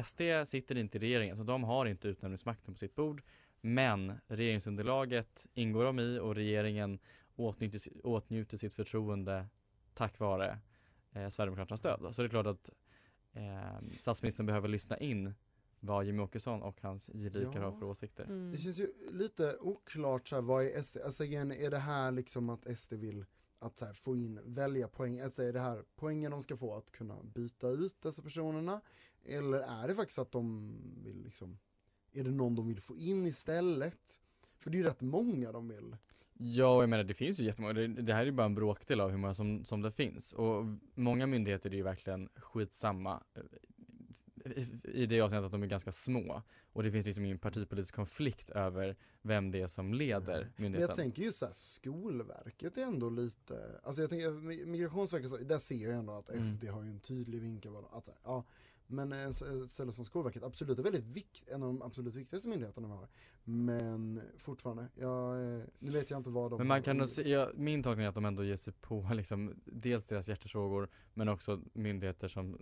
SD 0.03 0.21
sitter 0.45 0.77
inte 0.77 0.97
i 0.97 1.01
regeringen 1.01 1.37
så 1.37 1.43
de 1.43 1.63
har 1.63 1.85
inte 1.85 2.07
utnämningsmakten 2.07 2.73
på 2.73 2.77
sitt 2.77 2.95
bord 2.95 3.21
men 3.61 4.13
regeringsunderlaget 4.27 5.45
ingår 5.53 5.83
de 5.85 5.99
i 5.99 6.19
och 6.19 6.35
regeringen 6.35 6.99
åtnjuter, 7.35 7.81
åtnjuter 8.03 8.57
sitt 8.57 8.73
förtroende 8.73 9.47
tack 9.93 10.19
vare 10.19 10.59
eh, 11.11 11.29
Sverigedemokraternas 11.29 11.79
stöd. 11.79 12.15
Så 12.15 12.21
det 12.21 12.27
är 12.27 12.29
klart 12.29 12.47
att 12.47 12.69
eh, 13.33 13.97
statsministern 13.97 14.45
behöver 14.45 14.67
lyssna 14.67 14.97
in 14.97 15.33
vad 15.79 16.05
Jimmie 16.05 16.23
Åkesson 16.23 16.61
och 16.61 16.81
hans 16.81 17.07
gelikar 17.13 17.59
Ja. 17.61 17.61
har 17.61 17.71
för 17.71 17.85
åsikter. 17.85 18.23
Mm. 18.23 18.51
Det 18.51 18.57
känns 18.57 18.79
ju 18.79 18.93
lite 19.11 19.57
oklart 19.57 20.27
så 20.27 20.35
här, 20.35 20.41
vad 20.41 20.65
är 20.65 20.81
SD, 20.81 20.97
alltså 21.05 21.23
igen, 21.23 21.51
är 21.51 21.71
det 21.71 21.77
här 21.77 22.11
liksom 22.11 22.49
att 22.49 22.77
SD 22.77 22.93
vill 22.93 23.25
att 23.59 23.77
så 23.77 23.85
här, 23.85 23.93
få 23.93 24.15
in, 24.17 24.39
välja 24.45 24.87
poäng, 24.87 25.19
alltså 25.19 25.43
är 25.43 25.53
det 25.53 25.59
här 25.59 25.83
poängen 25.95 26.31
de 26.31 26.43
ska 26.43 26.57
få 26.57 26.75
att 26.75 26.91
kunna 26.91 27.23
byta 27.23 27.67
ut 27.67 28.01
dessa 28.01 28.21
personerna? 28.21 28.81
Eller 29.25 29.59
är 29.59 29.87
det 29.87 29.95
faktiskt 29.95 30.19
att 30.19 30.31
de 30.31 30.73
vill 31.03 31.23
liksom, 31.23 31.59
är 32.11 32.23
det 32.23 32.31
någon 32.31 32.55
de 32.55 32.67
vill 32.67 32.81
få 32.81 32.97
in 32.97 33.25
istället? 33.27 34.19
För 34.59 34.69
det 34.69 34.77
är 34.77 34.79
ju 34.79 34.87
rätt 34.87 35.01
många 35.01 35.51
de 35.51 35.67
vill. 35.67 35.95
Ja, 36.39 36.81
jag 36.81 36.89
menar 36.89 37.03
det 37.03 37.13
finns 37.13 37.39
ju 37.39 37.43
jättemånga, 37.43 37.73
det, 37.73 37.87
det 37.87 38.13
här 38.13 38.21
är 38.21 38.25
ju 38.25 38.31
bara 38.31 38.45
en 38.45 38.55
bråkdel 38.55 38.99
av 39.01 39.09
hur 39.09 39.17
många 39.17 39.33
som, 39.33 39.65
som 39.65 39.81
det 39.81 39.91
finns 39.91 40.33
och 40.33 40.65
många 40.95 41.27
myndigheter 41.27 41.69
är 41.69 41.73
ju 41.75 41.83
verkligen 41.83 42.29
skitsamma 42.35 43.23
eh, 43.35 43.41
i 44.83 45.05
det 45.05 45.21
avseendet 45.21 45.45
att 45.45 45.51
de 45.51 45.63
är 45.63 45.67
ganska 45.67 45.91
små 45.91 46.41
och 46.73 46.83
det 46.83 46.91
finns 46.91 47.05
liksom 47.05 47.25
ingen 47.25 47.39
partipolitisk 47.39 47.95
konflikt 47.95 48.49
över 48.49 48.95
vem 49.21 49.51
det 49.51 49.61
är 49.61 49.67
som 49.67 49.93
leder 49.93 50.41
Men 50.41 50.63
myndigheten. 50.63 50.87
jag 50.89 50.95
tänker 50.95 51.23
ju 51.23 51.31
såhär, 51.31 51.53
Skolverket 51.53 52.77
är 52.77 52.81
ändå 52.81 53.09
lite, 53.09 53.79
alltså 53.83 54.01
jag 54.01 54.09
tänker, 54.09 54.29
Mi- 54.29 54.65
Migrationsverket, 54.65 55.47
där 55.47 55.57
ser 55.57 55.75
jag 55.89 55.93
ändå 55.93 56.13
att 56.13 56.29
Mm. 56.29 56.41
SD 56.43 56.63
har 56.65 56.83
ju 56.83 56.89
en 56.89 56.99
tydlig 56.99 57.41
vinkel, 57.41 57.71
att 57.91 58.09
ja, 58.23 58.43
men 58.87 59.11
ett 59.11 59.35
ställe 59.71 59.91
som 59.91 60.05
Skolverket, 60.05 60.43
absolut, 60.43 60.79
är 60.79 60.83
väldigt 60.83 61.05
vikt, 61.05 61.43
en 61.47 61.63
av 61.63 61.67
de 61.67 61.81
absolut 61.81 62.15
viktigaste 62.15 62.47
myndigheterna 62.49 62.87
vi 62.87 62.93
har. 62.93 63.07
Men 63.43 64.21
fortfarande, 64.37 64.87
jag, 64.95 65.55
eh, 65.55 65.63
nu 65.79 65.91
vet 65.91 66.09
jag 66.09 66.19
inte 66.19 66.29
vad 66.29 66.51
de 66.51 66.57
Men 66.57 66.67
man 66.67 66.83
kan 66.83 66.97
nog 66.97 67.09
se, 67.09 67.29
ja, 67.29 67.49
min 67.55 67.83
tolkning 67.83 68.05
är 68.05 68.09
att 68.09 68.15
de 68.15 68.25
ändå 68.25 68.43
ger 68.43 68.55
sig 68.57 68.73
på 68.73 69.09
liksom 69.13 69.53
dels 69.65 70.07
deras 70.07 70.27
hjärtefrågor 70.27 70.89
men 71.13 71.29
också 71.29 71.61
myndigheter 71.73 72.27
som 72.27 72.57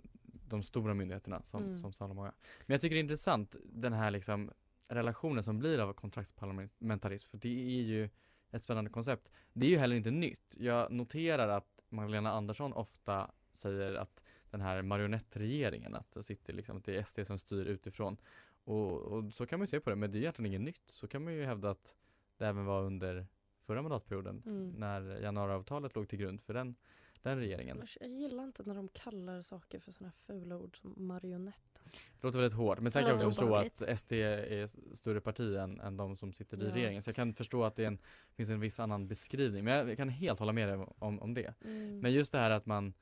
de 0.48 0.62
stora 0.62 0.94
myndigheterna 0.94 1.42
som, 1.42 1.62
Mm. 1.64 1.78
som 1.78 1.92
samlar 1.92 2.14
många. 2.14 2.32
Men 2.66 2.74
jag 2.74 2.80
tycker 2.80 2.94
det 2.94 2.98
är 3.00 3.02
intressant 3.02 3.56
den 3.64 3.92
här 3.92 4.10
liksom 4.10 4.50
relationen 4.88 5.42
som 5.42 5.58
blir 5.58 5.78
av 5.78 5.92
kontraktsparlamentarism 5.92 7.28
för 7.28 7.38
det 7.38 7.78
är 7.78 7.82
ju 7.82 8.08
ett 8.50 8.62
spännande 8.62 8.90
koncept. 8.90 9.28
Det 9.52 9.66
är 9.66 9.70
ju 9.70 9.76
heller 9.78 9.96
inte 9.96 10.10
nytt. 10.10 10.56
Jag 10.58 10.92
noterar 10.92 11.48
att 11.48 11.80
Magdalena 11.88 12.32
Andersson 12.32 12.72
ofta 12.72 13.30
säger 13.52 13.94
att 13.94 14.20
den 14.56 14.66
här 14.66 14.82
marionettregeringen, 14.82 15.94
att 15.94 16.12
det 16.12 16.22
sitter 16.22 16.52
liksom, 16.52 16.76
att 16.76 16.84
det 16.84 16.96
är 16.96 17.04
SD 17.04 17.26
som 17.26 17.38
styr 17.38 17.64
utifrån. 17.66 18.16
Och, 18.64 18.92
och 19.00 19.32
så 19.34 19.46
kan 19.46 19.58
man 19.58 19.62
ju 19.64 19.66
se 19.70 19.80
på 19.80 19.90
det, 19.90 19.96
men 19.96 20.10
det 20.12 20.18
är 20.18 20.20
egentligen 20.20 20.46
inget 20.52 20.60
nytt. 20.60 20.90
Så 20.90 21.08
kan 21.08 21.24
man 21.24 21.32
ju 21.34 21.44
hävda 21.44 21.70
att 21.70 21.94
det 22.38 22.46
även 22.46 22.64
var 22.64 22.82
under 22.82 23.26
förra 23.58 23.82
mandatperioden 23.82 24.42
Mm. 24.46 24.70
när 24.70 25.20
januariavtalet 25.20 25.94
låg 25.94 26.08
till 26.08 26.18
grund 26.18 26.40
för 26.40 26.54
den, 26.54 26.74
den 27.22 27.38
regeringen. 27.38 27.82
Jag 28.00 28.08
gillar 28.10 28.44
inte 28.44 28.62
när 28.62 28.74
de 28.74 28.88
kallar 28.88 29.42
saker 29.42 29.78
för 29.80 29.92
sådana 29.92 30.12
fula 30.12 30.56
ord 30.56 30.80
som 30.80 30.94
marionett. 30.96 31.82
Det 32.20 32.26
låter 32.26 32.38
väldigt 32.38 32.58
hårt, 32.58 32.80
men 32.80 32.92
sen 32.92 33.02
kan 33.02 33.08
jag 33.08 33.16
också 33.16 33.30
förstå 33.30 33.54
att 33.54 33.98
SD 33.98 34.12
är 34.12 34.94
större 34.96 35.20
parti 35.20 35.56
än, 35.56 35.80
än 35.80 35.96
de 35.96 36.16
som 36.16 36.32
sitter 36.32 36.62
i 36.62 36.66
Ja. 36.68 36.74
regeringen. 36.74 37.02
Så 37.02 37.08
jag 37.08 37.16
kan 37.16 37.34
förstå 37.34 37.64
att 37.64 37.76
det 37.76 37.84
en, 37.84 37.98
finns 38.34 38.50
en 38.50 38.60
viss 38.60 38.80
annan 38.80 39.08
beskrivning, 39.08 39.64
men 39.64 39.88
jag 39.88 39.96
kan 39.96 40.08
helt 40.08 40.38
hålla 40.38 40.52
med 40.52 40.68
dig 40.68 40.86
om, 40.98 41.20
om 41.20 41.34
det. 41.34 41.54
Mm. 41.64 42.00
Men 42.00 42.12
just 42.12 42.32
det 42.32 42.38
här 42.38 42.50
att 42.50 42.66
man 42.66 42.94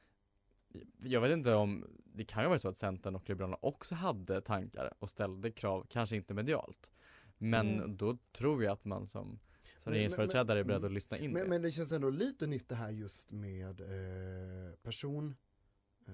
jag 0.99 1.21
vet 1.21 1.31
inte 1.33 1.55
om, 1.55 1.87
det 2.05 2.25
kan 2.25 2.43
ju 2.43 2.49
vara 2.49 2.59
så 2.59 2.69
att 2.69 2.77
Centern 2.77 3.15
och 3.15 3.29
Liberalerna 3.29 3.59
också 3.61 3.95
hade 3.95 4.41
tankar 4.41 4.93
och 4.99 5.11
ställde 5.11 5.51
krav, 5.51 5.87
kanske 5.91 6.17
inte 6.17 6.35
medialt. 6.35 6.91
Men 7.39 7.79
Mm. 7.79 7.97
då 7.97 8.19
tror 8.33 8.65
jag 8.65 8.73
att 8.73 8.85
man 8.85 9.07
som, 9.07 9.39
som 9.83 9.93
regeringsföreträdare 9.93 10.59
är 10.59 10.65
beredd 10.65 10.85
att 10.85 10.93
lyssna 10.93 11.19
in 11.19 11.33
men, 11.33 11.43
det. 11.43 11.49
men 11.49 11.63
det 11.63 11.71
känns 11.71 11.93
ändå 11.93 12.11
lite 12.11 12.47
nytt 12.47 12.69
det 12.69 12.75
här 12.75 12.91
just 12.91 13.33
med 13.33 13.81
eh, 13.81 14.75
person, 14.83 15.35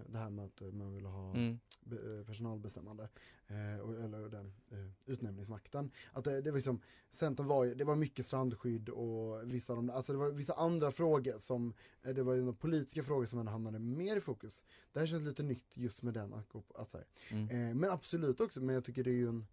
det 0.07 0.19
här 0.19 0.31
med 0.31 0.45
att 0.45 0.63
eh, 0.63 0.73
man 0.73 0.95
vill 0.95 1.05
ha 1.05 1.35
Mm. 1.35 1.59
eh, 1.93 2.27
personalbestämmande, 2.27 3.09
eh, 3.47 3.75
eller 4.05 4.29
den 4.29 4.53
eh, 4.71 4.91
utnämningsmakten. 5.07 5.91
Att 6.13 6.25
det, 6.25 6.41
det 6.41 6.51
var 6.51 6.59
liksom, 6.59 6.81
Centern 7.11 7.47
var 7.47 7.67
det 7.67 7.85
var 7.85 7.97
mycket 7.97 8.27
strandskydd 8.27 8.89
och 8.89 9.53
vissa, 9.55 9.75
de, 9.75 9.91
alltså 9.91 10.13
det 10.13 10.19
var 10.19 10.31
vissa 10.31 10.55
andra 10.55 10.91
frågor 10.91 11.39
som, 11.39 11.75
eh, 12.03 12.15
det 12.15 12.23
var 12.23 12.35
ju 12.35 12.53
politiska 12.53 13.03
frågor 13.03 13.27
som 13.27 13.39
ändå 13.39 13.53
hamnade 13.53 13.79
mer 13.79 14.17
i 14.17 14.21
fokus. 14.21 14.65
Det 14.93 15.01
här 15.01 15.07
känns 15.07 15.25
lite 15.25 15.43
nytt 15.43 15.77
just 15.77 16.03
med 16.03 16.15
den, 16.15 16.35
att, 16.35 16.57
att, 16.75 16.91
så 16.91 16.99
här. 16.99 17.07
Mm. 17.31 17.49
Eh, 17.49 17.75
men 17.75 17.91
absolut 17.91 18.41
också, 18.41 18.61
men 18.61 18.75
jag 18.75 18.85
tycker 18.85 19.05
det 19.05 19.11
är 19.11 19.15
ju 19.15 19.29
en, 19.29 19.47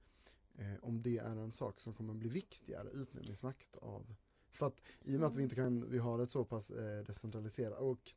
eh, 0.56 0.76
om 0.82 1.02
det 1.02 1.18
är 1.18 1.36
en 1.36 1.52
sak 1.52 1.80
som 1.80 1.94
kommer 1.94 2.14
bli 2.14 2.30
viktigare, 2.30 2.90
utnämningsmakt 2.90 3.76
av 3.76 4.16
för 4.52 4.68
att 4.68 4.82
i 5.04 5.16
och 5.16 5.20
med 5.20 5.28
att 5.30 5.36
vi 5.36 5.44
inte 5.44 5.56
kan, 5.56 5.90
vi 5.90 5.98
har 5.98 6.20
ett 6.20 6.32
så 6.32 6.46
pass 6.46 6.72
eh, 6.72 7.04
decentraliserat 7.04 7.80
och 7.80 8.14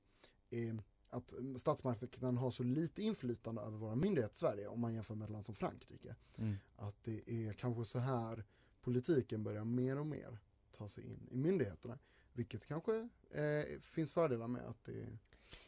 eh, 0.50 0.74
att 1.10 1.34
statsmakten 1.56 2.36
har 2.36 2.50
så 2.50 2.62
lite 2.62 3.02
inflytande 3.02 3.62
över 3.62 3.78
våra 3.78 3.94
myndigheter 3.94 4.34
i 4.34 4.38
Sverige 4.38 4.68
om 4.68 4.80
man 4.80 4.94
jämför 4.94 5.14
med 5.14 5.24
ett 5.24 5.30
land 5.30 5.46
som 5.46 5.54
Frankrike. 5.54 6.16
Mm. 6.36 6.56
Att 6.76 6.96
det 7.04 7.30
är 7.30 7.52
kanske 7.52 7.84
så 7.84 7.98
här 7.98 8.44
politiken 8.80 9.44
börjar 9.44 9.64
mer 9.64 9.98
och 9.98 10.06
mer 10.06 10.38
ta 10.70 10.88
sig 10.88 11.04
in 11.04 11.28
i 11.30 11.36
myndigheterna. 11.36 11.98
Vilket 12.32 12.66
kanske 12.66 13.08
eh, 13.30 13.80
finns 13.80 14.12
fördelar 14.12 14.48
med 14.48 14.62
att 14.62 14.84
det 14.84 15.06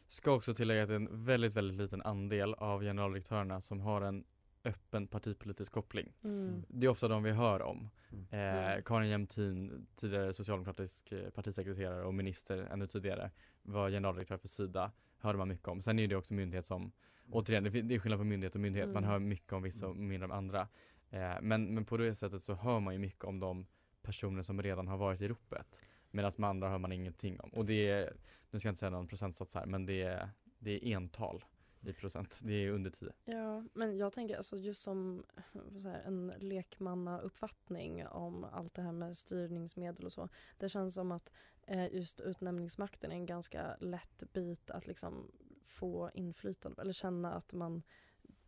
Ska 0.09 0.33
också 0.33 0.55
tillägga 0.55 0.83
att 0.83 0.89
det 0.89 0.95
är 0.95 0.97
en 0.97 1.25
väldigt, 1.25 1.55
väldigt 1.55 1.77
liten 1.77 2.03
andel 2.03 2.55
av 2.55 2.81
generaldirektörerna 2.81 3.61
som 3.61 3.81
har 3.81 4.01
en 4.01 4.25
öppen 4.65 5.07
partipolitisk 5.07 5.73
koppling. 5.73 6.13
Mm. 6.25 6.65
Det 6.69 6.87
är 6.87 6.91
ofta 6.91 7.09
de 7.09 7.23
vi 7.23 7.31
hör 7.31 7.63
om. 7.63 7.91
Mm. 8.11 8.27
Eh, 8.31 8.73
Mm. 8.73 8.83
Karin 8.83 9.11
Jämtin, 9.11 9.87
tidigare 9.97 10.33
socialdemokratisk 10.33 11.13
eh, 11.13 11.31
partisekreterare 11.31 12.05
och 12.05 12.15
minister 12.15 12.59
ännu 12.59 12.87
tidigare, 12.87 13.31
var 13.63 13.91
generaldirektör 13.91 14.37
för 14.37 14.49
Sida, 14.49 14.93
hörde 15.23 15.39
man 15.39 15.49
mycket 15.49 15.69
om. 15.69 15.83
Sen 15.83 15.99
är 15.99 16.09
det 16.09 16.17
också 16.17 16.35
myndighet 16.35 16.67
som, 16.67 16.93
återigen, 17.31 17.65
det 17.65 17.95
är 17.95 17.99
skillnad 17.99 18.21
på 18.21 18.25
myndighet 18.25 18.55
och 18.55 18.61
myndighet, 18.61 18.89
man 18.89 18.97
Mm. 18.97 19.11
hör 19.11 19.19
mycket 19.19 19.53
om 19.53 19.63
vissa 19.63 19.89
och 19.89 19.97
mindre 19.97 20.25
om 20.25 20.33
andra. 20.33 20.69
Eh, 21.11 21.35
men, 21.43 21.75
men 21.75 21.85
på 21.85 21.97
det 21.97 22.15
sättet 22.15 22.43
så 22.43 22.55
hör 22.55 22.81
man 22.81 22.95
ju 22.95 23.01
mycket 23.01 23.25
om 23.25 23.41
de 23.41 23.67
personer 24.03 24.43
som 24.43 24.63
redan 24.63 24.89
har 24.89 24.97
varit 24.97 25.21
i 25.21 25.29
ropet. 25.29 25.67
Medan 26.11 26.33
med 26.37 26.51
andra 26.51 26.69
hör 26.69 26.79
man 26.79 26.93
ingenting 26.93 27.41
om. 27.41 27.51
Och 27.51 27.65
det 27.65 27.89
är, 27.91 28.13
nu 28.51 28.59
ska 28.59 28.69
jag 28.69 28.73
inte 28.73 28.79
säga 28.79 28.91
någon 28.91 29.09
procentsats 29.09 29.55
här, 29.55 29.67
men 29.67 29.87
det 29.87 30.03
är, 30.03 30.31
det 30.59 30.71
är 30.71 30.97
ental 30.97 31.45
i 31.85 31.93
procent. 31.93 32.39
Det 32.41 32.53
är 32.53 32.71
under 32.71 32.91
10. 32.91 33.13
Ja, 33.25 33.65
men 33.73 33.97
jag 33.97 34.13
tänker 34.13 34.37
alltså 34.37 34.57
just 34.57 34.83
som 34.83 35.25
vad 35.53 35.87
en 35.87 36.33
lekmannauppfattning 36.39 38.07
om 38.07 38.45
allt 38.45 38.75
det 38.75 38.83
här 38.83 38.93
med 38.93 39.17
styrningsmedel 39.17 40.05
och 40.05 40.13
så. 40.13 40.29
Det 40.59 40.69
känns 40.69 40.95
som 40.95 41.13
att 41.13 41.31
eh, 41.67 41.95
just 41.95 42.21
utnämningsmakten 42.21 43.11
är 43.11 43.17
en 43.17 43.27
ganska 43.27 43.77
lätt 43.81 44.23
bit 44.33 44.71
att 44.71 44.87
liksom 44.87 45.31
få 45.65 46.11
inflytande 46.15 46.83
eller 46.83 46.93
känna 46.93 47.35
att 47.35 47.55
man 47.55 47.83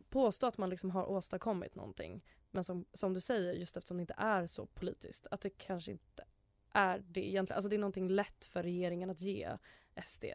påstå 0.09 0.47
att 0.47 0.57
man 0.57 0.69
liksom 0.69 0.89
har 0.89 1.05
åstadkommit 1.05 1.75
någonting. 1.75 2.23
Men 2.51 2.63
som, 2.63 2.85
som 2.93 3.13
du 3.13 3.21
säger, 3.21 3.53
just 3.53 3.77
eftersom 3.77 3.97
det 3.97 4.01
inte 4.01 4.15
är 4.17 4.47
så 4.47 4.65
politiskt, 4.65 5.27
att 5.31 5.41
det 5.41 5.49
kanske 5.49 5.91
inte 5.91 6.25
är 6.71 6.99
det 6.99 7.27
egentligen. 7.27 7.55
Alltså 7.55 7.69
det 7.69 7.75
är 7.75 7.79
någonting 7.79 8.09
lätt 8.09 8.45
för 8.45 8.63
regeringen 8.63 9.09
att 9.09 9.21
ge 9.21 9.57
SD. 10.05 10.25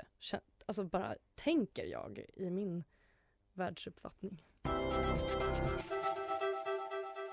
Alltså 0.66 0.85
bara 0.85 1.16
tänker 1.35 1.85
jag 1.85 2.27
i 2.35 2.51
min 2.51 2.85
världsuppfattning. 3.53 4.42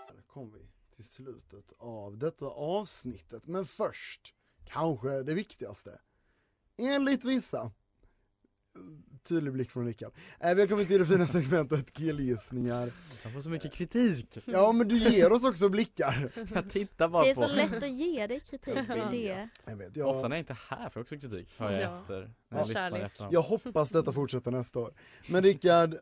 Där 0.10 0.22
kom 0.28 0.52
vi 0.52 0.70
till 0.96 1.04
slutet 1.04 1.74
av 1.78 2.18
detta 2.18 2.46
avsnittet. 2.46 3.48
Men 3.48 3.66
först, 3.66 4.36
kanske 4.66 5.24
det 5.24 5.34
viktigaste. 5.34 6.00
Enligt 6.78 7.24
vissa. 7.24 7.72
Tydlig 9.24 9.54
blick 9.54 9.72
från 9.72 9.86
Rickard. 9.86 10.12
Äh, 10.40 10.56
välkommen 10.56 10.86
till 10.86 11.00
det 11.00 11.06
fina 11.06 11.28
segmentet 11.28 11.94
killgissningar. 11.94 12.92
Jag 13.24 13.34
får 13.34 13.42
så 13.42 13.50
mycket 13.50 13.74
kritik. 13.74 14.38
Ja 14.46 14.72
men 14.72 14.88
du 14.88 14.98
ger 14.98 15.32
oss 15.32 15.44
också 15.46 15.70
blickar. 15.70 16.32
Jag 16.54 16.70
tittar 16.70 17.10
bara 17.10 17.24
Det 17.24 17.30
är 17.30 17.36
på. 17.36 17.42
så 17.42 17.48
lätt 17.48 17.84
att 17.84 17.90
ge 17.92 18.28
dig 18.28 18.40
kritik, 18.40 18.74
det 18.76 18.94
är 18.94 19.12
det. 19.12 19.50
Jag 19.66 19.76
vet, 19.76 19.98
Ofta 19.98 20.28
när 20.28 20.36
jag, 20.36 20.38
jag 20.38 20.40
inte 20.40 20.54
är 20.54 20.78
här 20.78 20.90
får 20.90 21.00
jag 21.00 21.02
också 21.02 21.18
kritik, 21.20 21.50
hör 21.58 21.72
jag 21.72 21.82
Ja. 21.82 22.00
efter. 22.02 22.32
När 22.50 22.60
jag 22.60 22.70
Ja. 22.70 22.98
efterhand. 22.98 23.34
jag 23.34 23.42
hoppas 23.42 23.92
detta 23.92 24.12
fortsätter 24.12 24.52
nästa 24.52 24.80
år. 24.80 24.94
Men 25.30 25.44
Rickard, 25.44 25.96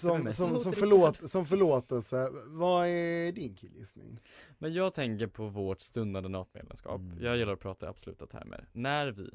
som, 0.00 0.32
som, 0.32 0.58
som, 0.58 0.72
förlåt, 0.72 1.30
som 1.30 1.44
förlåtelse, 1.46 2.28
vad 2.46 2.86
är 2.88 3.32
din 3.32 3.54
killgissning? 3.54 4.18
Men 4.58 4.74
jag 4.74 4.94
tänker 4.94 5.26
på 5.26 5.46
vårt 5.48 5.80
stundande 5.80 6.28
NATO-medlemskap. 6.28 7.00
Mm. 7.00 7.18
Jag 7.24 7.36
gillar 7.36 7.52
att 7.52 7.60
prata 7.60 7.86
i 7.86 7.88
absoluta 7.88 8.26
termer. 8.26 8.68
När 8.72 9.10
vi, 9.10 9.30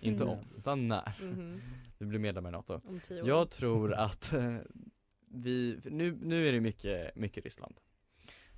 inte 0.00 0.24
Mm. 0.24 0.38
om, 0.38 0.44
utan 0.56 0.88
när 0.88 1.18
Mhm. 1.22 1.60
vi 1.98 2.06
blir 2.06 2.18
medlemmar 2.18 2.48
i 2.50 2.52
NATO. 2.52 2.80
Om 2.84 3.00
tio 3.00 3.22
år. 3.22 3.28
Jag 3.28 3.50
tror 3.50 3.92
att 3.92 4.32
vi, 5.30 5.78
nu, 5.84 6.18
nu 6.22 6.48
är 6.48 6.52
det 6.52 6.60
mycket, 6.60 7.16
mycket 7.16 7.44
Ryssland. 7.44 7.80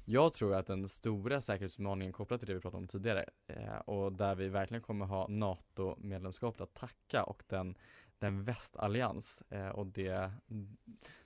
Jag 0.05 0.33
tror 0.33 0.55
att 0.55 0.66
den 0.66 0.88
stora 0.88 1.40
säkerhetsutmaningen 1.40 2.12
kopplat 2.12 2.40
till 2.40 2.46
det 2.48 2.55
vi 2.55 2.61
pratade 2.61 2.81
om 2.83 2.88
tidigare 2.88 3.24
eh, 3.46 3.76
och 3.79 4.12
där 4.12 4.35
vi 4.35 4.48
verkligen 4.48 4.83
kommer 4.83 5.07
ha 5.07 5.26
NATO-medlemskapet 5.29 6.61
att 6.61 6.74
tacka 6.74 7.24
och 7.24 7.42
den, 7.48 7.74
den 8.20 8.42
västallians 8.42 9.42
eh, 9.50 9.68
och 9.68 9.87
det, 9.87 10.30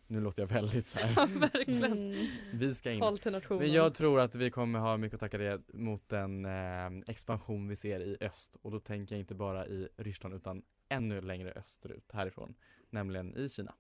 nu 0.07 0.21
låter 0.21 0.43
jag 0.43 0.49
väldigt 0.49 0.87
så 0.87 0.99
Ja, 1.03 1.07
här. 1.07 1.39
verkligen. 1.39 1.93
Mm. 1.93 2.27
vi 2.53 2.75
ska 2.75 2.91
in. 2.93 3.19
Men 3.51 3.73
jag 3.73 3.95
tror 3.95 4.21
att 4.21 4.35
vi 4.35 4.51
kommer 4.51 4.79
ha 4.79 4.97
mycket 4.97 5.15
att 5.15 5.21
tacka 5.21 5.39
det 5.39 5.61
mot 5.73 6.09
den 6.09 6.45
eh, 6.45 7.03
expansion 7.07 7.69
vi 7.69 7.77
ser 7.77 8.01
i 8.01 8.17
öst 8.21 8.57
och 8.63 8.71
då 8.71 8.81
tänker 8.81 9.15
jag 9.15 9.21
inte 9.21 9.35
bara 9.35 9.67
i 9.67 9.89
Ryssland 9.97 10.35
utan 10.35 10.63
ännu 10.89 11.21
längre 11.21 11.53
österut 11.53 12.13
härifrån, 12.13 12.55
nämligen 12.91 13.37
i 13.37 13.49
Kina. 13.49 13.75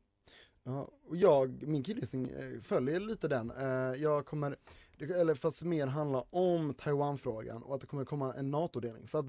Ja, 0.66 0.90
och 1.04 1.16
jag, 1.16 1.62
min 1.68 1.82
killgissning 1.82 2.28
eh, 2.30 2.60
följer 2.60 3.00
lite 3.00 3.28
den. 3.28 3.50
Eh, 3.50 3.66
Jag 4.02 4.26
kommer, 4.26 4.56
det- 4.98 5.20
eller 5.20 5.34
fast 5.34 5.62
mer 5.62 5.86
handla 5.86 6.24
om 6.30 6.74
Taiwan-frågan 6.74 7.62
och 7.62 7.74
att 7.74 7.80
det 7.80 7.86
kommer 7.86 8.04
komma 8.04 8.34
en 8.34 8.50
NATO-delning. 8.50 9.06
För 9.06 9.18
att 9.18 9.26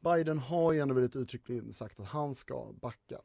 Biden 0.00 0.38
har 0.38 0.72
ju 0.72 0.80
ändå 0.80 0.94
väldigt 0.94 1.16
uttryckligen 1.16 1.72
sagt 1.72 2.00
att 2.00 2.06
han 2.06 2.34
ska 2.34 2.72
backa 2.80 3.20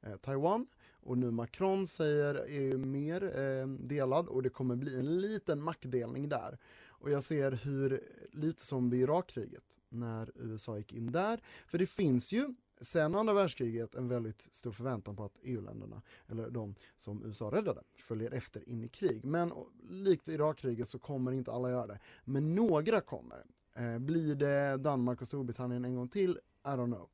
eh, 0.00 0.16
Taiwan. 0.16 0.66
Och 1.00 1.18
nu 1.18 1.30
Macron 1.30 1.86
säger 1.86 2.34
är 2.34 2.76
mer 2.76 3.38
eh, 3.38 3.66
delad 3.66 4.28
och 4.28 4.42
det 4.42 4.50
kommer 4.50 4.76
bli 4.76 4.98
en 4.98 5.20
liten 5.20 5.62
maktdelning 5.62 6.28
där. 6.28 6.58
Och 6.88 7.10
jag 7.10 7.22
ser 7.22 7.52
hur, 7.52 8.00
lite 8.32 8.62
som 8.66 8.90
vid 8.90 9.00
Irakkriget, 9.00 9.78
när 9.88 10.32
USA 10.34 10.78
gick 10.78 10.92
in 10.92 11.12
där. 11.12 11.40
För 11.66 11.78
det 11.78 11.86
finns 11.86 12.32
ju 12.32 12.54
sen 12.80 13.14
andra 13.14 13.34
världskriget 13.34 13.94
en 13.94 14.08
väldigt 14.08 14.48
stor 14.52 14.72
förväntan 14.72 15.16
på 15.16 15.24
att 15.24 15.38
EU-länderna, 15.42 16.02
eller 16.28 16.50
de 16.50 16.74
som 16.96 17.24
USA 17.24 17.50
räddade, 17.50 17.80
följer 17.96 18.30
efter 18.30 18.68
in 18.68 18.84
i 18.84 18.88
krig. 18.88 19.24
Men 19.24 19.52
likt 19.90 20.28
Irakkriget 20.28 20.88
så 20.88 20.98
kommer 20.98 21.32
inte 21.32 21.52
alla 21.52 21.70
göra 21.70 21.86
det. 21.86 21.98
Men 22.24 22.54
några 22.54 23.00
kommer. 23.00 23.44
Eh, 23.74 23.98
blir 23.98 24.34
det 24.34 24.76
Danmark 24.76 25.20
och 25.20 25.26
Storbritannien 25.26 25.84
en 25.84 25.94
gång 25.94 26.08
till? 26.08 26.38
I 26.64 26.68
don't 26.68 26.94
know. 26.94 27.08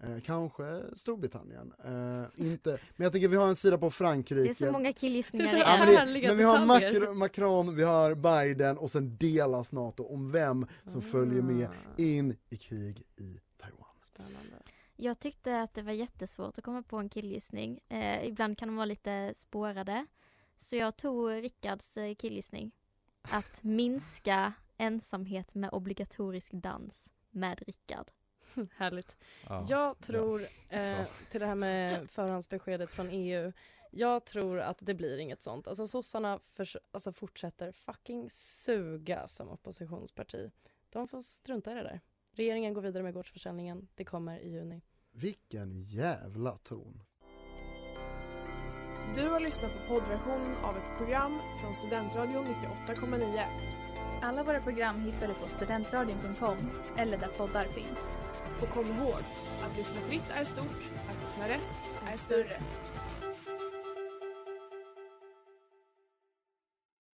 Eh, 0.00 0.20
kanske 0.20 0.82
Storbritannien. 0.92 1.72
Eh, 1.84 2.46
inte, 2.46 2.78
men 2.96 3.04
jag 3.04 3.12
tycker 3.12 3.28
vi 3.28 3.36
har 3.36 3.48
en 3.48 3.56
sida 3.56 3.78
på 3.78 3.90
Frankrike. 3.90 4.42
Det 4.42 4.48
är 4.48 4.54
så 4.54 4.72
många 4.72 4.92
killgissningar 4.92 5.46
Det 5.46 5.52
är 5.52 5.58
Ja, 5.58 5.84
men, 5.84 6.14
det, 6.14 6.28
men 6.28 6.36
vi 6.36 6.42
har. 6.42 6.66
Macron, 6.66 7.18
Macron, 7.18 7.74
vi 7.74 7.82
har 7.82 8.14
Biden 8.14 8.78
och 8.78 8.90
sen 8.90 9.16
delas 9.16 9.72
NATO 9.72 10.04
om 10.04 10.32
vem 10.32 10.66
som 10.86 11.02
följer 11.02 11.42
med 11.42 11.68
Ah, 11.68 12.02
in 12.02 12.36
i 12.50 12.56
krig 12.56 13.02
i 13.16 13.40
Taiwan. 13.56 13.86
Spännande. 14.00 14.65
Jag 14.96 15.18
tyckte 15.18 15.60
att 15.60 15.74
det 15.74 15.82
var 15.82 15.92
jättesvårt 15.92 16.58
att 16.58 16.64
komma 16.64 16.82
på 16.82 16.96
en 16.96 17.08
killgissning. 17.08 17.80
Eh, 17.88 18.26
ibland 18.26 18.58
kan 18.58 18.68
de 18.68 18.76
vara 18.76 18.84
lite 18.86 19.32
spårade. 19.36 20.06
Så 20.56 20.76
jag 20.76 20.96
tog 20.96 21.30
Rickards 21.30 21.96
eh, 21.96 22.14
killgissning. 22.14 22.72
Att 23.22 23.62
minska 23.62 24.52
ensamhet 24.76 25.54
med 25.54 25.70
obligatorisk 25.72 26.52
dans 26.52 27.12
med 27.30 27.62
Rickard. 27.66 28.10
Härligt. 28.76 29.16
Ja. 29.48 29.66
Jag 29.68 29.98
tror, 29.98 30.48
eh, 30.68 30.96
Så. 30.96 31.04
till 31.30 31.40
det 31.40 31.46
här 31.46 31.54
med 31.54 32.10
förhandsbeskedet 32.10 32.90
från 32.90 33.08
EU. 33.10 33.52
Jag 33.90 34.24
tror 34.24 34.60
att 34.60 34.78
det 34.80 34.94
blir 34.94 35.18
inget 35.18 35.42
sånt. 35.42 35.68
Alltså 35.68 35.86
sossarna 35.86 36.38
förs- 36.38 36.76
alltså, 36.90 37.12
fortsätter 37.12 37.72
fucking 37.72 38.30
suga 38.30 39.28
som 39.28 39.48
oppositionsparti. 39.48 40.50
De 40.90 41.08
får 41.08 41.22
strunta 41.22 41.72
i 41.72 41.74
det 41.74 41.82
där. 41.82 42.00
Regeringen 42.36 42.74
går 42.74 42.82
vidare 42.82 43.02
med 43.02 43.14
gårdsförsäljningen. 43.14 43.88
Det 43.94 44.04
kommer 44.04 44.38
i 44.38 44.50
juni. 44.50 44.82
Vilken 45.12 45.82
jävla 45.82 46.56
ton. 46.56 47.02
Du 49.14 49.28
har 49.28 49.40
lyssnat 49.40 49.72
på 49.72 49.94
poddversionen 49.94 50.54
av 50.56 50.76
ett 50.76 50.98
program 50.98 51.40
från 51.60 51.74
Studentradion 51.74 52.46
98,9. 52.46 53.44
Alla 54.22 54.44
våra 54.44 54.60
program 54.60 55.00
hittar 55.00 55.28
du 55.28 55.34
på 55.34 55.48
studentradion.com 55.48 56.56
eller 56.96 57.18
där 57.18 57.28
poddar 57.28 57.64
finns. 57.64 57.98
Och 58.62 58.68
kom 58.68 58.86
ihåg, 58.86 59.22
att 59.62 59.76
lyssna 59.76 60.00
fritt 60.00 60.30
är 60.30 60.44
stort, 60.44 60.90
att 61.08 61.24
lyssna 61.24 61.48
rätt 61.48 61.84
är 62.12 62.16
större. 62.16 62.60